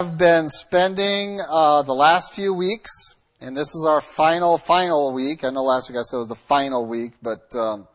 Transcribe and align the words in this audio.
have 0.00 0.16
been 0.16 0.48
spending 0.48 1.38
uh, 1.50 1.82
the 1.82 1.92
last 1.92 2.32
few 2.32 2.54
weeks, 2.54 2.90
and 3.38 3.54
this 3.54 3.74
is 3.74 3.84
our 3.86 4.00
final, 4.00 4.56
final 4.56 5.12
week. 5.12 5.44
I 5.44 5.50
know 5.50 5.60
last 5.60 5.90
week 5.90 5.98
I 5.98 6.02
said 6.02 6.16
it 6.16 6.20
was 6.20 6.28
the 6.28 6.34
final 6.36 6.86
week, 6.86 7.12
but 7.20 7.54
um, 7.54 7.86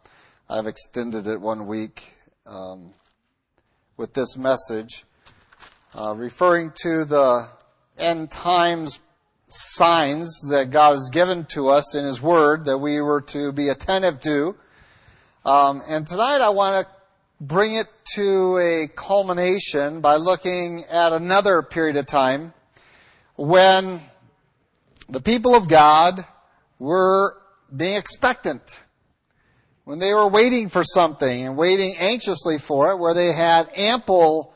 I've 0.48 0.68
extended 0.68 1.26
it 1.26 1.42
one 1.42 1.66
week 1.66 2.14
um, 2.46 2.92
with 3.98 4.14
this 4.14 4.38
message, 4.38 5.04
uh, 5.96 6.14
referring 6.16 6.74
to 6.84 7.06
the 7.06 7.48
end 7.98 8.30
times 8.30 9.00
signs 9.48 10.42
that 10.52 10.70
God 10.70 10.92
has 10.92 11.10
given 11.12 11.46
to 11.46 11.70
us 11.70 11.96
in 11.96 12.06
His 12.06 12.22
Word 12.22 12.66
that 12.66 12.78
we 12.78 13.02
were 13.02 13.22
to 13.22 13.52
be 13.52 13.70
attentive 13.70 14.20
to. 14.22 14.56
Um, 15.44 15.82
and 15.90 16.06
tonight 16.06 16.42
I 16.42 16.50
want 16.50 16.86
to 16.86 16.95
bring 17.40 17.76
it 17.76 17.88
to 18.16 18.58
a 18.58 18.88
culmination 18.96 20.02
by 20.02 20.16
looking 20.16 20.86
at 20.86 21.12
another 21.12 21.62
period 21.62 21.98
of 21.98 22.06
time 22.06 22.54
when 23.36 24.02
the 25.10 25.22
people 25.22 25.56
of 25.56 25.68
God 25.68 26.26
were 26.80 27.38
being 27.76 27.96
expectant. 27.96 28.80
When 29.84 30.00
they 30.00 30.14
were 30.14 30.28
waiting 30.28 30.70
for 30.70 30.84
something 30.84 31.46
and 31.46 31.58
waiting 31.58 31.96
anxiously 31.98 32.58
for 32.58 32.92
it, 32.92 32.98
where 32.98 33.14
they 33.14 33.34
had 33.34 33.70
ample 33.76 34.54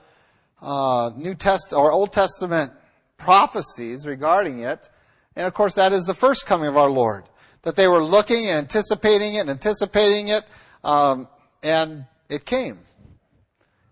uh, 0.62 1.12
New 1.16 1.36
Test 1.36 1.74
or 1.74 1.92
Old 1.92 2.12
Testament 2.12 2.72
prophecies 3.18 4.08
regarding 4.08 4.60
it, 4.60 4.90
and 5.36 5.46
of 5.46 5.54
course 5.54 5.74
that 5.76 5.94
is 5.94 6.06
the 6.06 6.16
first 6.16 6.48
coming 6.48 6.68
of 6.68 6.78
our 6.78 6.90
Lord. 6.90 7.26
That 7.64 7.76
they 7.76 7.88
were 7.88 8.04
looking 8.04 8.48
and 8.48 8.58
anticipating 8.58 9.36
it 9.36 9.42
and 9.42 9.50
anticipating 9.50 10.30
it, 10.30 10.44
um, 10.84 11.28
and 11.62 12.06
it 12.30 12.46
came. 12.46 12.80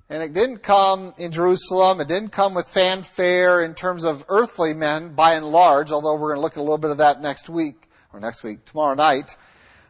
And 0.10 0.24
it 0.24 0.34
didn't 0.34 0.60
come 0.60 1.14
in 1.18 1.32
Jerusalem. 1.32 2.00
It 2.00 2.08
didn't 2.08 2.30
come 2.30 2.54
with 2.54 2.70
fanfare 2.70 3.62
in 3.62 3.74
terms 3.74 4.06
of 4.06 4.24
earthly 4.30 4.74
men 4.74 5.16
by 5.16 5.34
and 5.34 5.46
large, 5.46 5.92
although 5.92 6.16
we're 6.16 6.30
going 6.30 6.38
to 6.38 6.42
look 6.42 6.54
at 6.54 6.60
a 6.60 6.62
little 6.62 6.78
bit 6.78 6.92
of 6.92 6.98
that 6.98 7.22
next 7.22 7.50
week, 7.50 7.90
or 8.14 8.20
next 8.22 8.44
week, 8.44 8.64
tomorrow 8.64 8.96
night. 8.96 9.36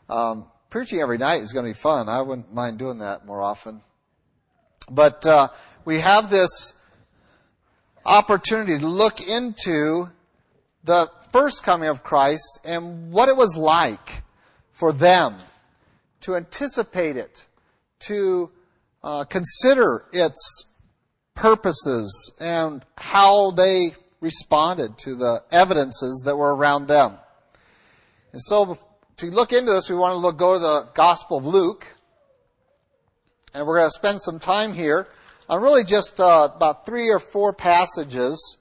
Um, 0.09 0.45
preaching 0.69 1.01
every 1.01 1.19
night 1.19 1.41
is 1.41 1.53
going 1.53 1.65
to 1.65 1.69
be 1.69 1.79
fun. 1.79 2.09
I 2.09 2.21
wouldn't 2.21 2.51
mind 2.51 2.79
doing 2.79 2.99
that 2.99 3.25
more 3.25 3.41
often. 3.41 3.81
But 4.89 5.25
uh, 5.27 5.49
we 5.85 5.99
have 5.99 6.29
this 6.29 6.73
opportunity 8.05 8.79
to 8.79 8.87
look 8.87 9.21
into 9.21 10.09
the 10.83 11.11
first 11.31 11.61
coming 11.61 11.89
of 11.89 12.03
Christ 12.03 12.61
and 12.63 13.11
what 13.11 13.29
it 13.29 13.35
was 13.35 13.55
like 13.55 14.23
for 14.71 14.93
them 14.93 15.35
to 16.21 16.35
anticipate 16.35 17.17
it, 17.17 17.45
to 17.99 18.51
uh, 19.03 19.23
consider 19.25 20.05
its 20.11 20.65
purposes 21.35 22.31
and 22.39 22.83
how 22.97 23.51
they 23.51 23.91
responded 24.19 24.97
to 24.97 25.15
the 25.15 25.43
evidences 25.51 26.23
that 26.25 26.35
were 26.35 26.55
around 26.55 26.87
them. 26.87 27.17
And 28.31 28.41
so 28.41 28.77
to 29.17 29.25
look 29.27 29.53
into 29.53 29.71
this, 29.71 29.89
we 29.89 29.95
want 29.95 30.13
to 30.13 30.17
look, 30.17 30.37
go 30.37 30.53
to 30.53 30.59
the 30.59 30.89
Gospel 30.93 31.37
of 31.37 31.45
Luke. 31.45 31.87
And 33.53 33.65
we're 33.65 33.79
going 33.79 33.89
to 33.89 33.97
spend 33.97 34.21
some 34.21 34.39
time 34.39 34.73
here 34.73 35.07
on 35.49 35.61
really 35.61 35.83
just 35.83 36.19
uh, 36.19 36.49
about 36.55 36.85
three 36.85 37.09
or 37.09 37.19
four 37.19 37.53
passages 37.53 38.57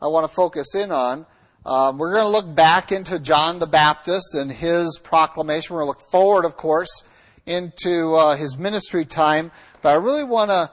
I 0.00 0.06
want 0.06 0.28
to 0.28 0.34
focus 0.34 0.74
in 0.74 0.92
on. 0.92 1.26
Um, 1.66 1.98
we're 1.98 2.14
going 2.14 2.24
to 2.24 2.30
look 2.30 2.54
back 2.54 2.92
into 2.92 3.18
John 3.18 3.58
the 3.58 3.66
Baptist 3.66 4.34
and 4.34 4.50
his 4.50 4.98
proclamation. 5.02 5.74
We're 5.74 5.82
going 5.82 5.92
to 5.92 5.98
look 5.98 6.10
forward, 6.10 6.44
of 6.44 6.56
course, 6.56 7.02
into 7.48 8.14
uh, 8.14 8.36
his 8.36 8.58
ministry 8.58 9.04
time. 9.04 9.50
But 9.82 9.90
I 9.90 9.94
really 9.94 10.24
want 10.24 10.50
to 10.50 10.70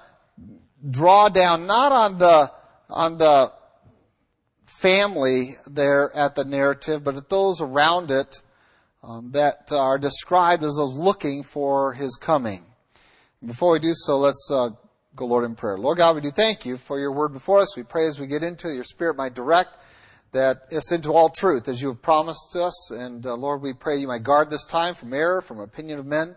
draw 0.90 1.30
down 1.30 1.66
not 1.66 1.92
on 1.92 2.18
the 2.18 2.52
on 2.90 3.18
the 3.18 3.52
family 4.66 5.56
there 5.66 6.16
at 6.16 6.36
the 6.36 6.44
narrative, 6.44 7.04
but 7.04 7.16
at 7.16 7.30
those 7.30 7.62
around 7.62 8.12
it 8.12 8.42
um, 9.04 9.32
that 9.32 9.72
are 9.72 9.98
described 9.98 10.64
as 10.64 10.78
looking 10.78 11.44
for 11.44 11.94
his 11.94 12.18
coming. 12.18 12.66
Before 13.44 13.72
we 13.72 13.80
do 13.80 13.94
so, 13.94 14.18
let's 14.18 14.50
uh, 14.54 14.70
go, 15.16 15.26
Lord, 15.26 15.46
in 15.46 15.56
prayer. 15.56 15.78
Lord 15.78 15.98
God, 15.98 16.16
we 16.16 16.22
do 16.22 16.32
thank 16.32 16.66
you 16.66 16.78
for 16.78 17.00
your 17.00 17.12
word 17.12 17.30
before 17.30 17.60
us. 17.60 17.78
We 17.78 17.84
pray 17.84 18.08
as 18.08 18.20
we 18.20 18.28
get 18.28 18.44
into 18.44 18.70
it, 18.70 18.76
your 18.76 18.84
Spirit 18.84 19.16
might 19.16 19.34
direct 19.34 19.70
that 20.32 20.66
it's 20.70 20.92
into 20.92 21.14
all 21.14 21.30
truth 21.30 21.70
as 21.70 21.82
you 21.82 21.88
have 21.88 22.02
promised 22.02 22.56
us. 22.58 22.92
And 22.92 23.26
uh, 23.26 23.36
Lord, 23.36 23.62
we 23.62 23.74
pray 23.74 23.98
you 23.98 24.08
might 24.08 24.24
guard 24.24 24.50
this 24.50 24.66
time 24.66 24.94
from 24.94 25.14
error, 25.14 25.42
from 25.42 25.60
opinion 25.60 26.00
of 26.00 26.06
men, 26.06 26.36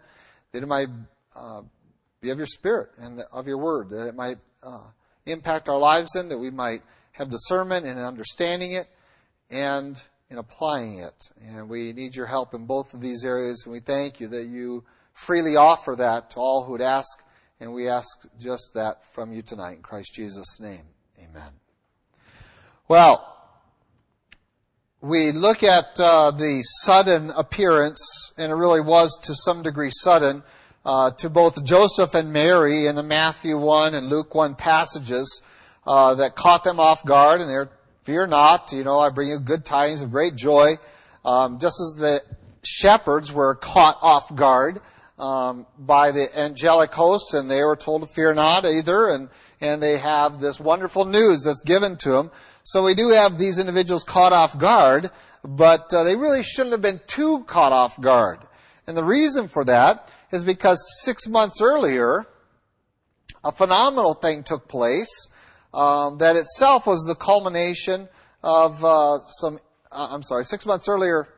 that 0.53 0.63
it 0.63 0.67
might 0.67 0.89
uh, 1.37 1.63
be 2.21 2.31
of 2.31 2.39
your 2.39 2.47
Spirit 2.47 2.91
and 2.99 3.23
of 3.33 3.47
your 3.47 3.59
word, 3.59 3.91
that 3.91 4.09
it 4.09 4.15
might 4.15 4.39
uh, 4.63 4.87
impact 5.27 5.69
our 5.69 5.79
lives 5.79 6.11
then, 6.15 6.29
that 6.29 6.39
we 6.39 6.51
might 6.51 6.83
have 7.13 7.31
discernment 7.31 7.87
in 7.87 7.99
understanding 7.99 8.73
it 8.73 8.89
and 9.51 10.03
in 10.31 10.39
applying 10.39 10.99
it. 10.99 11.31
And 11.47 11.69
we 11.69 11.93
need 11.93 12.15
your 12.15 12.27
help 12.27 12.55
in 12.55 12.67
both 12.67 12.95
of 12.95 13.01
these 13.01 13.25
areas, 13.25 13.63
and 13.65 13.73
we 13.73 13.81
thank 13.81 14.21
you 14.21 14.29
that 14.29 14.47
you 14.47 14.85
freely 15.13 15.57
offer 15.57 15.97
that 15.97 16.31
to 16.31 16.39
all 16.39 16.65
who 16.65 16.73
would 16.73 16.81
ask, 16.81 17.09
and 17.61 17.73
we 17.73 17.89
ask 17.89 18.07
just 18.39 18.73
that 18.75 19.05
from 19.13 19.33
you 19.33 19.43
tonight. 19.43 19.77
In 19.77 19.83
Christ 19.83 20.13
Jesus' 20.15 20.61
name, 20.61 20.85
amen. 21.19 21.53
Well, 22.87 23.38
we 25.01 25.31
look 25.31 25.63
at 25.63 26.01
uh, 26.01 26.33
the 26.33 26.63
sudden 26.63 27.31
appearance, 27.31 28.33
and 28.37 28.51
it 28.51 28.55
really 28.55 28.81
was 28.81 29.17
to 29.23 29.35
some 29.35 29.63
degree 29.63 29.91
sudden, 29.93 30.43
uh, 30.85 31.13
to 31.13 31.31
both 31.31 31.65
Joseph 31.65 32.15
and 32.15 32.33
Mary 32.33 32.87
in 32.87 32.97
the 32.97 33.03
Matthew 33.03 33.57
1 33.57 33.95
and 33.95 34.09
Luke 34.09 34.35
1 34.35 34.57
passages 34.57 35.43
uh, 35.87 36.17
that 36.17 36.35
caught 36.35 36.65
them 36.65 36.81
off 36.81 37.05
guard, 37.05 37.41
and 37.41 37.49
they're, 37.49 37.71
fear 38.03 38.27
not, 38.27 38.73
you 38.73 38.85
know, 38.85 38.99
I 38.99 39.11
bring 39.11 39.29
you 39.29 39.39
good 39.39 39.65
tidings 39.65 40.03
of 40.03 40.11
great 40.11 40.35
joy. 40.35 40.79
Um, 41.25 41.59
just 41.59 41.77
as 41.81 42.01
the 42.01 42.23
shepherds 42.65 43.33
were 43.33 43.55
caught 43.55 43.99
off 44.01 44.35
guard 44.35 44.81
um, 45.19 45.67
by 45.79 46.11
the 46.11 46.37
angelic 46.37 46.93
hosts, 46.93 47.35
and 47.35 47.51
they 47.51 47.63
were 47.63 47.77
told 47.77 48.03
to 48.03 48.09
fear 48.09 48.35
not 48.35 48.65
either, 48.65 49.09
and, 49.09 49.29
and 49.61 49.83
they 49.83 49.99
have 49.99 50.41
this 50.41 50.61
wonderful 50.61 51.05
news 51.05 51.43
that's 51.43 51.63
given 51.63 51.97
to 51.99 52.11
them. 52.11 52.31
So 52.65 52.85
we 52.85 52.95
do 52.95 53.11
have 53.11 53.39
these 53.39 53.59
individuals 53.59 54.05
caught 54.05 54.33
off 54.33 54.59
guard, 54.59 55.11
but 55.43 55.93
uh, 55.93 56.05
they 56.05 56.17
really 56.17 56.43
shouldn't 56.43 56.73
have 56.73 56.83
been 56.83 57.01
too 57.07 57.45
caught 57.45 57.73
off 57.73 58.01
guard. 58.01 58.41
And 58.87 58.97
the 58.97 59.05
reason 59.05 59.49
for 59.49 59.65
that 59.65 60.13
is 60.33 60.45
because 60.45 60.83
six 61.01 61.27
months 61.27 61.61
earlier, 61.61 62.27
a 63.45 63.53
phenomenal 63.53 64.15
thing 64.15 64.43
took 64.43 64.69
place 64.69 65.29
um, 65.73 66.19
that 66.19 66.37
itself 66.37 66.87
was 66.87 67.05
the 67.05 67.15
culmination 67.15 68.09
of 68.43 68.85
uh, 68.85 69.19
some. 69.29 69.59
Uh, 69.91 70.09
I'm 70.11 70.23
sorry, 70.23 70.45
six 70.45 70.67
months 70.67 70.89
earlier, 70.89 71.29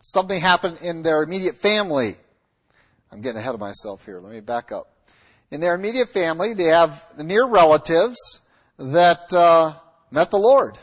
something 0.00 0.40
happened 0.40 0.78
in 0.82 1.02
their 1.02 1.22
immediate 1.22 1.56
family. 1.56 2.16
I'm 3.10 3.20
getting 3.20 3.38
ahead 3.38 3.54
of 3.54 3.60
myself 3.60 4.04
here. 4.04 4.20
Let 4.20 4.32
me 4.32 4.40
back 4.40 4.72
up. 4.72 4.95
In 5.50 5.60
their 5.60 5.74
immediate 5.74 6.08
family, 6.08 6.54
they 6.54 6.64
have 6.64 7.06
near 7.18 7.46
relatives 7.46 8.40
that 8.78 9.32
uh, 9.32 9.74
met 10.10 10.30
the 10.30 10.38
Lord. 10.38 10.78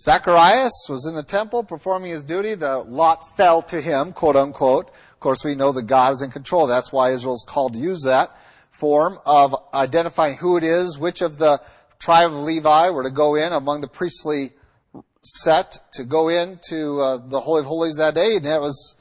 Zacharias 0.00 0.86
was 0.88 1.06
in 1.06 1.16
the 1.16 1.24
temple 1.24 1.64
performing 1.64 2.12
his 2.12 2.22
duty. 2.22 2.54
The 2.54 2.78
lot 2.78 3.36
fell 3.36 3.62
to 3.62 3.80
him, 3.80 4.12
quote 4.12 4.36
unquote. 4.36 4.88
Of 4.88 5.20
course, 5.20 5.44
we 5.44 5.56
know 5.56 5.72
that 5.72 5.82
God 5.82 6.12
is 6.12 6.22
in 6.22 6.30
control. 6.30 6.66
That's 6.66 6.92
why 6.92 7.10
Israel's 7.10 7.44
called 7.46 7.72
to 7.72 7.78
use 7.78 8.02
that 8.04 8.30
form 8.70 9.18
of 9.26 9.54
identifying 9.74 10.36
who 10.36 10.56
it 10.56 10.62
is, 10.62 10.98
which 10.98 11.20
of 11.20 11.36
the 11.36 11.60
tribe 11.98 12.30
of 12.30 12.36
Levi 12.36 12.90
were 12.90 13.02
to 13.02 13.10
go 13.10 13.34
in 13.34 13.52
among 13.52 13.80
the 13.80 13.88
priestly 13.88 14.52
set 15.22 15.78
to 15.94 16.04
go 16.04 16.28
into 16.28 17.00
uh, 17.00 17.18
the 17.28 17.40
Holy 17.40 17.60
of 17.60 17.66
Holies 17.66 17.96
that 17.96 18.14
day, 18.14 18.36
and 18.36 18.46
it 18.46 18.60
was 18.60 18.96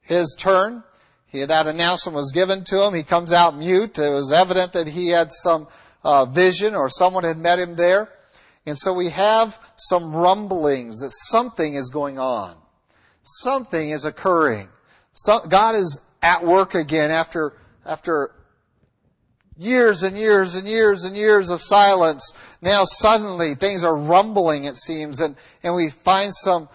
his 0.00 0.34
turn. 0.38 0.82
He, 1.30 1.44
that 1.44 1.66
announcement 1.66 2.16
was 2.16 2.32
given 2.32 2.64
to 2.64 2.82
him. 2.84 2.94
He 2.94 3.02
comes 3.02 3.32
out 3.32 3.56
mute. 3.56 3.98
It 3.98 4.10
was 4.10 4.32
evident 4.32 4.72
that 4.72 4.88
he 4.88 5.08
had 5.08 5.32
some 5.32 5.68
uh, 6.02 6.24
vision 6.26 6.74
or 6.74 6.88
someone 6.88 7.24
had 7.24 7.38
met 7.38 7.58
him 7.58 7.76
there. 7.76 8.08
And 8.66 8.76
so 8.78 8.92
we 8.92 9.10
have 9.10 9.58
some 9.76 10.14
rumblings 10.14 11.00
that 11.00 11.10
something 11.12 11.74
is 11.74 11.90
going 11.90 12.18
on. 12.18 12.56
Something 13.22 13.90
is 13.90 14.04
occurring. 14.04 14.68
So, 15.12 15.40
God 15.40 15.74
is 15.74 16.00
at 16.22 16.44
work 16.44 16.74
again 16.74 17.10
after, 17.10 17.54
after 17.84 18.32
years 19.56 20.02
and 20.02 20.16
years 20.16 20.54
and 20.54 20.66
years 20.66 21.04
and 21.04 21.16
years 21.16 21.50
of 21.50 21.60
silence. 21.60 22.32
Now 22.62 22.84
suddenly 22.84 23.54
things 23.54 23.84
are 23.84 23.96
rumbling, 23.96 24.64
it 24.64 24.76
seems, 24.76 25.20
and, 25.20 25.36
and 25.62 25.74
we 25.74 25.90
find 25.90 26.34
some 26.34 26.68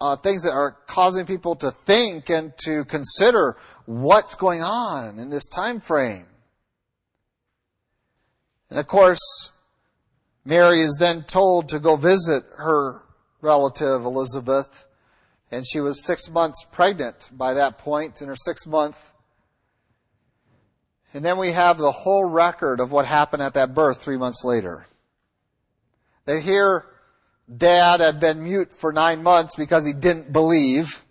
uh, 0.00 0.16
things 0.16 0.42
that 0.42 0.52
are 0.52 0.72
causing 0.86 1.24
people 1.24 1.54
to 1.54 1.70
think 1.70 2.28
and 2.28 2.52
to 2.64 2.84
consider 2.86 3.56
what's 4.00 4.34
going 4.34 4.62
on 4.62 5.18
in 5.18 5.28
this 5.28 5.48
time 5.48 5.80
frame. 5.80 6.26
And 8.70 8.78
of 8.78 8.86
course, 8.86 9.50
Mary 10.44 10.80
is 10.80 10.96
then 10.98 11.24
told 11.24 11.68
to 11.68 11.78
go 11.78 11.96
visit 11.96 12.44
her 12.56 13.02
relative 13.40 14.04
Elizabeth, 14.04 14.86
and 15.50 15.64
she 15.66 15.80
was 15.80 16.04
six 16.04 16.30
months 16.30 16.64
pregnant 16.72 17.28
by 17.32 17.54
that 17.54 17.78
point 17.78 18.22
in 18.22 18.28
her 18.28 18.36
sixth 18.36 18.66
month. 18.66 19.12
And 21.12 21.24
then 21.24 21.36
we 21.36 21.52
have 21.52 21.76
the 21.76 21.92
whole 21.92 22.24
record 22.24 22.80
of 22.80 22.90
what 22.90 23.04
happened 23.04 23.42
at 23.42 23.54
that 23.54 23.74
birth 23.74 24.02
three 24.02 24.16
months 24.16 24.42
later. 24.44 24.86
That 26.24 26.40
hear 26.40 26.86
dad 27.54 28.00
had 28.00 28.20
been 28.20 28.42
mute 28.42 28.72
for 28.72 28.92
nine 28.92 29.22
months 29.22 29.54
because 29.54 29.84
he 29.84 29.92
didn't 29.92 30.32
believe. 30.32 31.01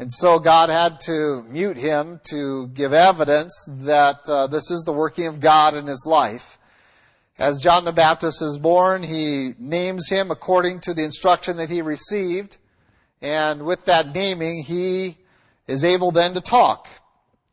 And 0.00 0.10
so 0.10 0.38
God 0.38 0.70
had 0.70 0.98
to 1.02 1.42
mute 1.42 1.76
him 1.76 2.22
to 2.30 2.68
give 2.68 2.94
evidence 2.94 3.52
that 3.68 4.16
uh, 4.26 4.46
this 4.46 4.70
is 4.70 4.82
the 4.86 4.94
working 4.94 5.26
of 5.26 5.40
God 5.40 5.74
in 5.74 5.86
his 5.86 6.06
life. 6.08 6.58
As 7.38 7.58
John 7.58 7.84
the 7.84 7.92
Baptist 7.92 8.40
is 8.40 8.56
born, 8.56 9.02
he 9.02 9.52
names 9.58 10.08
him 10.08 10.30
according 10.30 10.80
to 10.80 10.94
the 10.94 11.04
instruction 11.04 11.58
that 11.58 11.68
he 11.68 11.82
received. 11.82 12.56
And 13.20 13.66
with 13.66 13.84
that 13.84 14.14
naming, 14.14 14.62
he 14.62 15.18
is 15.66 15.84
able 15.84 16.12
then 16.12 16.32
to 16.32 16.40
talk. 16.40 16.88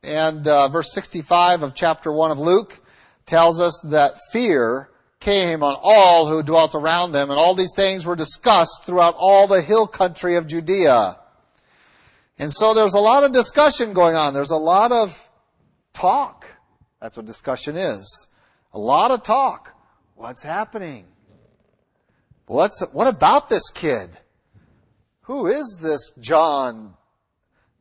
And 0.01 0.47
uh, 0.47 0.69
verse 0.69 0.93
65 0.93 1.63
of 1.63 1.75
chapter 1.75 2.13
1 2.13 2.31
of 2.31 2.39
Luke 2.39 2.79
tells 3.25 3.59
us 3.59 3.77
that 3.89 4.19
fear 4.31 4.89
came 5.19 5.63
on 5.63 5.75
all 5.81 6.29
who 6.29 6.43
dwelt 6.43 6.75
around 6.75 7.11
them, 7.11 7.29
and 7.29 7.37
all 7.37 7.55
these 7.55 7.75
things 7.75 8.05
were 8.05 8.15
discussed 8.15 8.85
throughout 8.85 9.15
all 9.17 9.47
the 9.47 9.61
hill 9.61 9.85
country 9.85 10.35
of 10.35 10.47
Judea. 10.47 11.17
And 12.39 12.53
so 12.53 12.73
there's 12.73 12.93
a 12.93 12.99
lot 12.99 13.23
of 13.23 13.31
discussion 13.31 13.93
going 13.93 14.15
on. 14.15 14.33
There's 14.33 14.51
a 14.51 14.57
lot 14.57 14.91
of 14.91 15.31
talk. 15.93 16.45
That's 17.01 17.17
what 17.17 17.25
discussion 17.25 17.75
is. 17.75 18.27
A 18.73 18.79
lot 18.79 19.11
of 19.11 19.23
talk. 19.23 19.73
What's 20.15 20.43
happening? 20.43 21.05
What's, 22.45 22.83
what 22.91 23.07
about 23.07 23.49
this 23.49 23.69
kid? 23.69 24.09
Who 25.21 25.47
is 25.47 25.79
this 25.81 26.11
John 26.19 26.93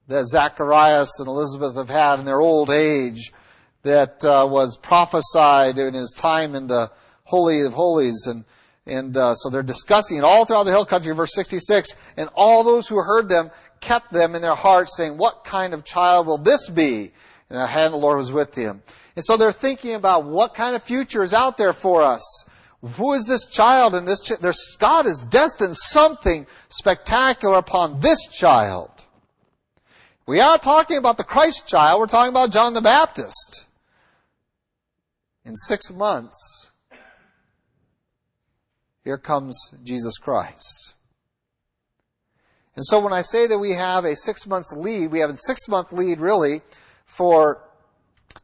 that 0.09 0.25
Zacharias 0.27 1.21
and 1.21 1.29
Elizabeth 1.29 1.77
have 1.77 1.89
had 1.89 2.19
in 2.19 2.25
their 2.25 2.41
old 2.41 2.71
age 2.71 3.33
that 3.83 4.25
uh, 4.25 4.49
was 4.51 4.77
prophesied 4.79 5.79
in 5.79 5.95
his 5.95 6.13
time 6.17 6.55
in 6.55 6.67
the 6.67 6.91
Holy 7.25 7.61
of 7.61 7.73
Holies? 7.73 8.27
And, 8.27 8.45
and 8.87 9.17
uh, 9.17 9.35
so 9.35 9.51
they're 9.51 9.63
discussing 9.63 10.19
it 10.19 10.25
all 10.25 10.45
throughout 10.45 10.65
the 10.65 10.73
hill 10.73 10.85
country, 10.85 11.15
verse 11.15 11.35
66. 11.35 11.95
And 12.17 12.29
all 12.35 12.65
those 12.65 12.89
who 12.89 12.97
heard 12.97 13.29
them 13.29 13.51
kept 13.81 14.13
them 14.13 14.35
in 14.35 14.43
their 14.43 14.55
hearts, 14.55 14.97
saying, 14.97 15.17
What 15.17 15.45
kind 15.45 15.75
of 15.75 15.85
child 15.85 16.27
will 16.27 16.39
this 16.39 16.69
be? 16.69 17.13
And 17.49 17.59
the 17.59 17.67
hand 17.67 17.87
of 17.87 17.93
the 17.93 17.99
Lord 17.99 18.19
was 18.19 18.33
with 18.33 18.55
him. 18.55 18.83
And 19.15 19.25
so 19.25 19.37
they're 19.37 19.53
thinking 19.53 19.95
about 19.95 20.25
what 20.25 20.55
kind 20.55 20.77
of 20.77 20.83
future 20.83 21.23
is 21.23 21.33
out 21.33 21.57
there 21.57 21.73
for 21.73 22.03
us. 22.03 22.45
Who 22.97 23.15
is 23.15 23.27
this 23.27 23.47
child? 23.47 23.95
And 23.95 24.07
this 24.07 24.21
ch- 24.21 24.79
God 24.79 25.07
has 25.07 25.21
destined 25.21 25.77
something 25.77 26.47
spectacular 26.69 27.57
upon 27.59 28.01
this 28.01 28.19
child. 28.29 28.91
We 30.27 30.41
are 30.41 30.59
talking 30.59 30.99
about 30.99 31.17
the 31.17 31.25
Christ 31.25 31.67
child. 31.67 32.01
We're 32.01 32.07
talking 32.07 32.33
about 32.33 32.51
John 32.51 32.75
the 32.75 32.81
Baptist. 32.81 33.67
In 35.45 35.55
six 35.55 35.91
months, 35.91 36.73
here 39.05 39.19
comes 39.19 39.57
Jesus 39.85 40.19
Christ. 40.19 40.96
And 42.77 42.85
so 42.85 43.01
when 43.01 43.13
I 43.13 43.23
say 43.23 43.47
that 43.47 43.59
we 43.59 43.73
have 43.73 44.05
a 44.05 44.15
six 44.15 44.47
months 44.47 44.73
lead, 44.77 45.11
we 45.11 45.21
have 45.21 45.31
a 45.31 45.37
six 45.37 45.67
month 45.69 45.93
lead 45.93 46.21
really 46.21 46.61
for 47.07 47.63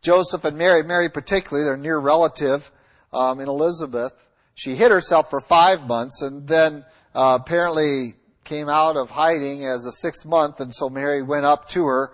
Joseph 0.00 0.44
and 0.44 0.56
Mary, 0.56 0.82
Mary 0.82 1.10
particularly, 1.10 1.64
their 1.64 1.76
near 1.76 1.98
relative 1.98 2.72
um, 3.12 3.40
in 3.40 3.48
Elizabeth. 3.48 4.12
She 4.54 4.74
hid 4.74 4.90
herself 4.90 5.28
for 5.30 5.40
five 5.40 5.86
months 5.86 6.22
and 6.22 6.48
then 6.48 6.84
uh, 7.14 7.38
apparently 7.40 8.14
came 8.44 8.68
out 8.68 8.96
of 8.96 9.10
hiding 9.10 9.64
as 9.64 9.84
a 9.84 9.92
sixth 9.92 10.26
month, 10.26 10.60
and 10.60 10.74
so 10.74 10.88
Mary 10.88 11.22
went 11.22 11.44
up 11.44 11.68
to 11.70 11.84
her. 11.84 12.12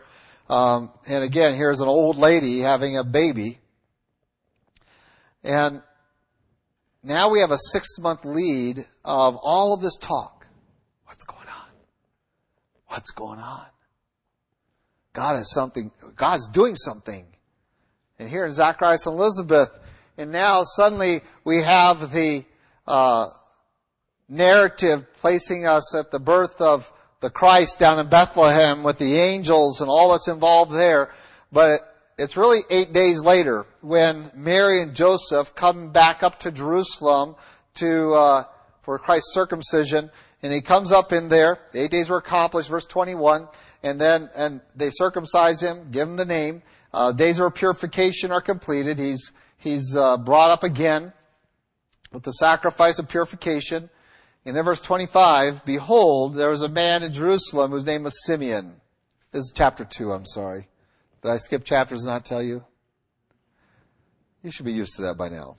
Um, 0.49 0.91
and 1.09 1.25
again, 1.25 1.55
here's 1.55 1.81
an 1.81 1.89
old 1.89 2.17
lady 2.17 2.61
having 2.61 2.97
a 2.97 3.05
baby. 3.05 3.59
And 5.45 5.83
now 7.03 7.31
we 7.31 7.41
have 7.41 7.51
a 7.51 7.59
six 7.59 7.99
month 7.99 8.25
lead 8.25 8.87
of 9.05 9.37
all 9.43 9.75
of 9.75 9.81
this 9.81 9.97
talk. 9.97 10.38
What's 12.89 13.11
going 13.11 13.39
on? 13.39 13.67
God 15.13 15.39
is 15.39 15.53
something, 15.53 15.91
God's 16.17 16.49
doing 16.49 16.77
something. 16.77 17.27
And 18.19 18.29
here 18.29 18.45
in 18.45 18.53
Zacharias 18.53 19.07
and 19.07 19.17
Elizabeth, 19.17 19.71
and 20.17 20.33
now 20.33 20.63
suddenly 20.65 21.21
we 21.45 21.63
have 21.63 22.13
the 22.13 22.45
uh, 22.87 23.29
narrative 24.29 25.07
placing 25.21 25.67
us 25.67 25.95
at 25.95 26.11
the 26.11 26.19
birth 26.19 26.61
of 26.61 26.93
the 27.21 27.31
Christ 27.31 27.79
down 27.79 27.99
in 27.99 28.09
Bethlehem 28.09 28.83
with 28.83 28.99
the 28.99 29.17
angels 29.17 29.81
and 29.81 29.91
all 29.91 30.13
that's 30.13 30.29
involved 30.29 30.73
there. 30.73 31.13
But 31.53 31.81
it's 32.17 32.37
really 32.37 32.61
eight 32.71 32.93
days 32.93 33.23
later 33.23 33.67
when 33.81 34.31
Mary 34.35 34.83
and 34.83 34.95
Joseph 34.95 35.55
come 35.55 35.93
back 35.93 36.23
up 36.23 36.41
to 36.41 36.53
Jerusalem 36.53 37.37
to 37.75 38.13
uh, 38.13 38.45
for 38.83 38.99
Christ's 38.99 39.35
circumcision, 39.35 40.11
and 40.43 40.53
he 40.53 40.61
comes 40.61 40.93
up 40.93 41.13
in 41.13 41.29
there. 41.29 41.59
The 41.73 41.83
eight 41.83 41.91
days 41.91 42.11
were 42.11 42.19
accomplished, 42.19 42.69
verse 42.69 42.87
21. 42.87 43.49
And 43.83 44.01
then, 44.01 44.31
and 44.35 44.61
they 44.75 44.91
circumcise 44.91 45.61
him, 45.61 45.91
give 45.91 46.09
him 46.09 46.17
the 46.17 46.25
name. 46.25 46.63
Uh, 46.93 47.13
days 47.13 47.41
of 47.41 47.55
purification 47.55 48.31
are 48.33 48.41
completed. 48.41 48.99
He's, 48.99 49.33
he's 49.57 49.95
uh, 49.97 50.17
brought 50.17 50.51
up 50.51 50.65
again 50.65 51.13
with 52.13 52.23
the 52.23 52.33
sacrifice 52.33 52.99
of 52.99 53.09
purification. 53.09 53.91
And 54.45 54.57
then 54.57 54.65
verse 54.65 54.81
25, 54.81 55.65
behold, 55.65 56.37
there 56.37 56.49
was 56.49 56.63
a 56.63 56.69
man 56.69 57.03
in 57.03 57.13
Jerusalem 57.13 57.73
whose 57.73 57.85
name 57.85 58.05
was 58.05 58.15
Simeon. 58.25 58.81
This 59.33 59.41
is 59.41 59.53
chapter 59.55 59.85
2, 59.85 60.13
I'm 60.13 60.25
sorry. 60.25 60.69
Did 61.23 61.31
I 61.31 61.37
skip 61.37 61.65
chapters 61.65 62.05
and 62.05 62.09
not 62.09 62.25
tell 62.25 62.43
you? 62.43 62.65
You 64.43 64.51
should 64.51 64.65
be 64.65 64.73
used 64.73 64.95
to 64.97 65.03
that 65.03 65.19
by 65.19 65.29
now. 65.29 65.57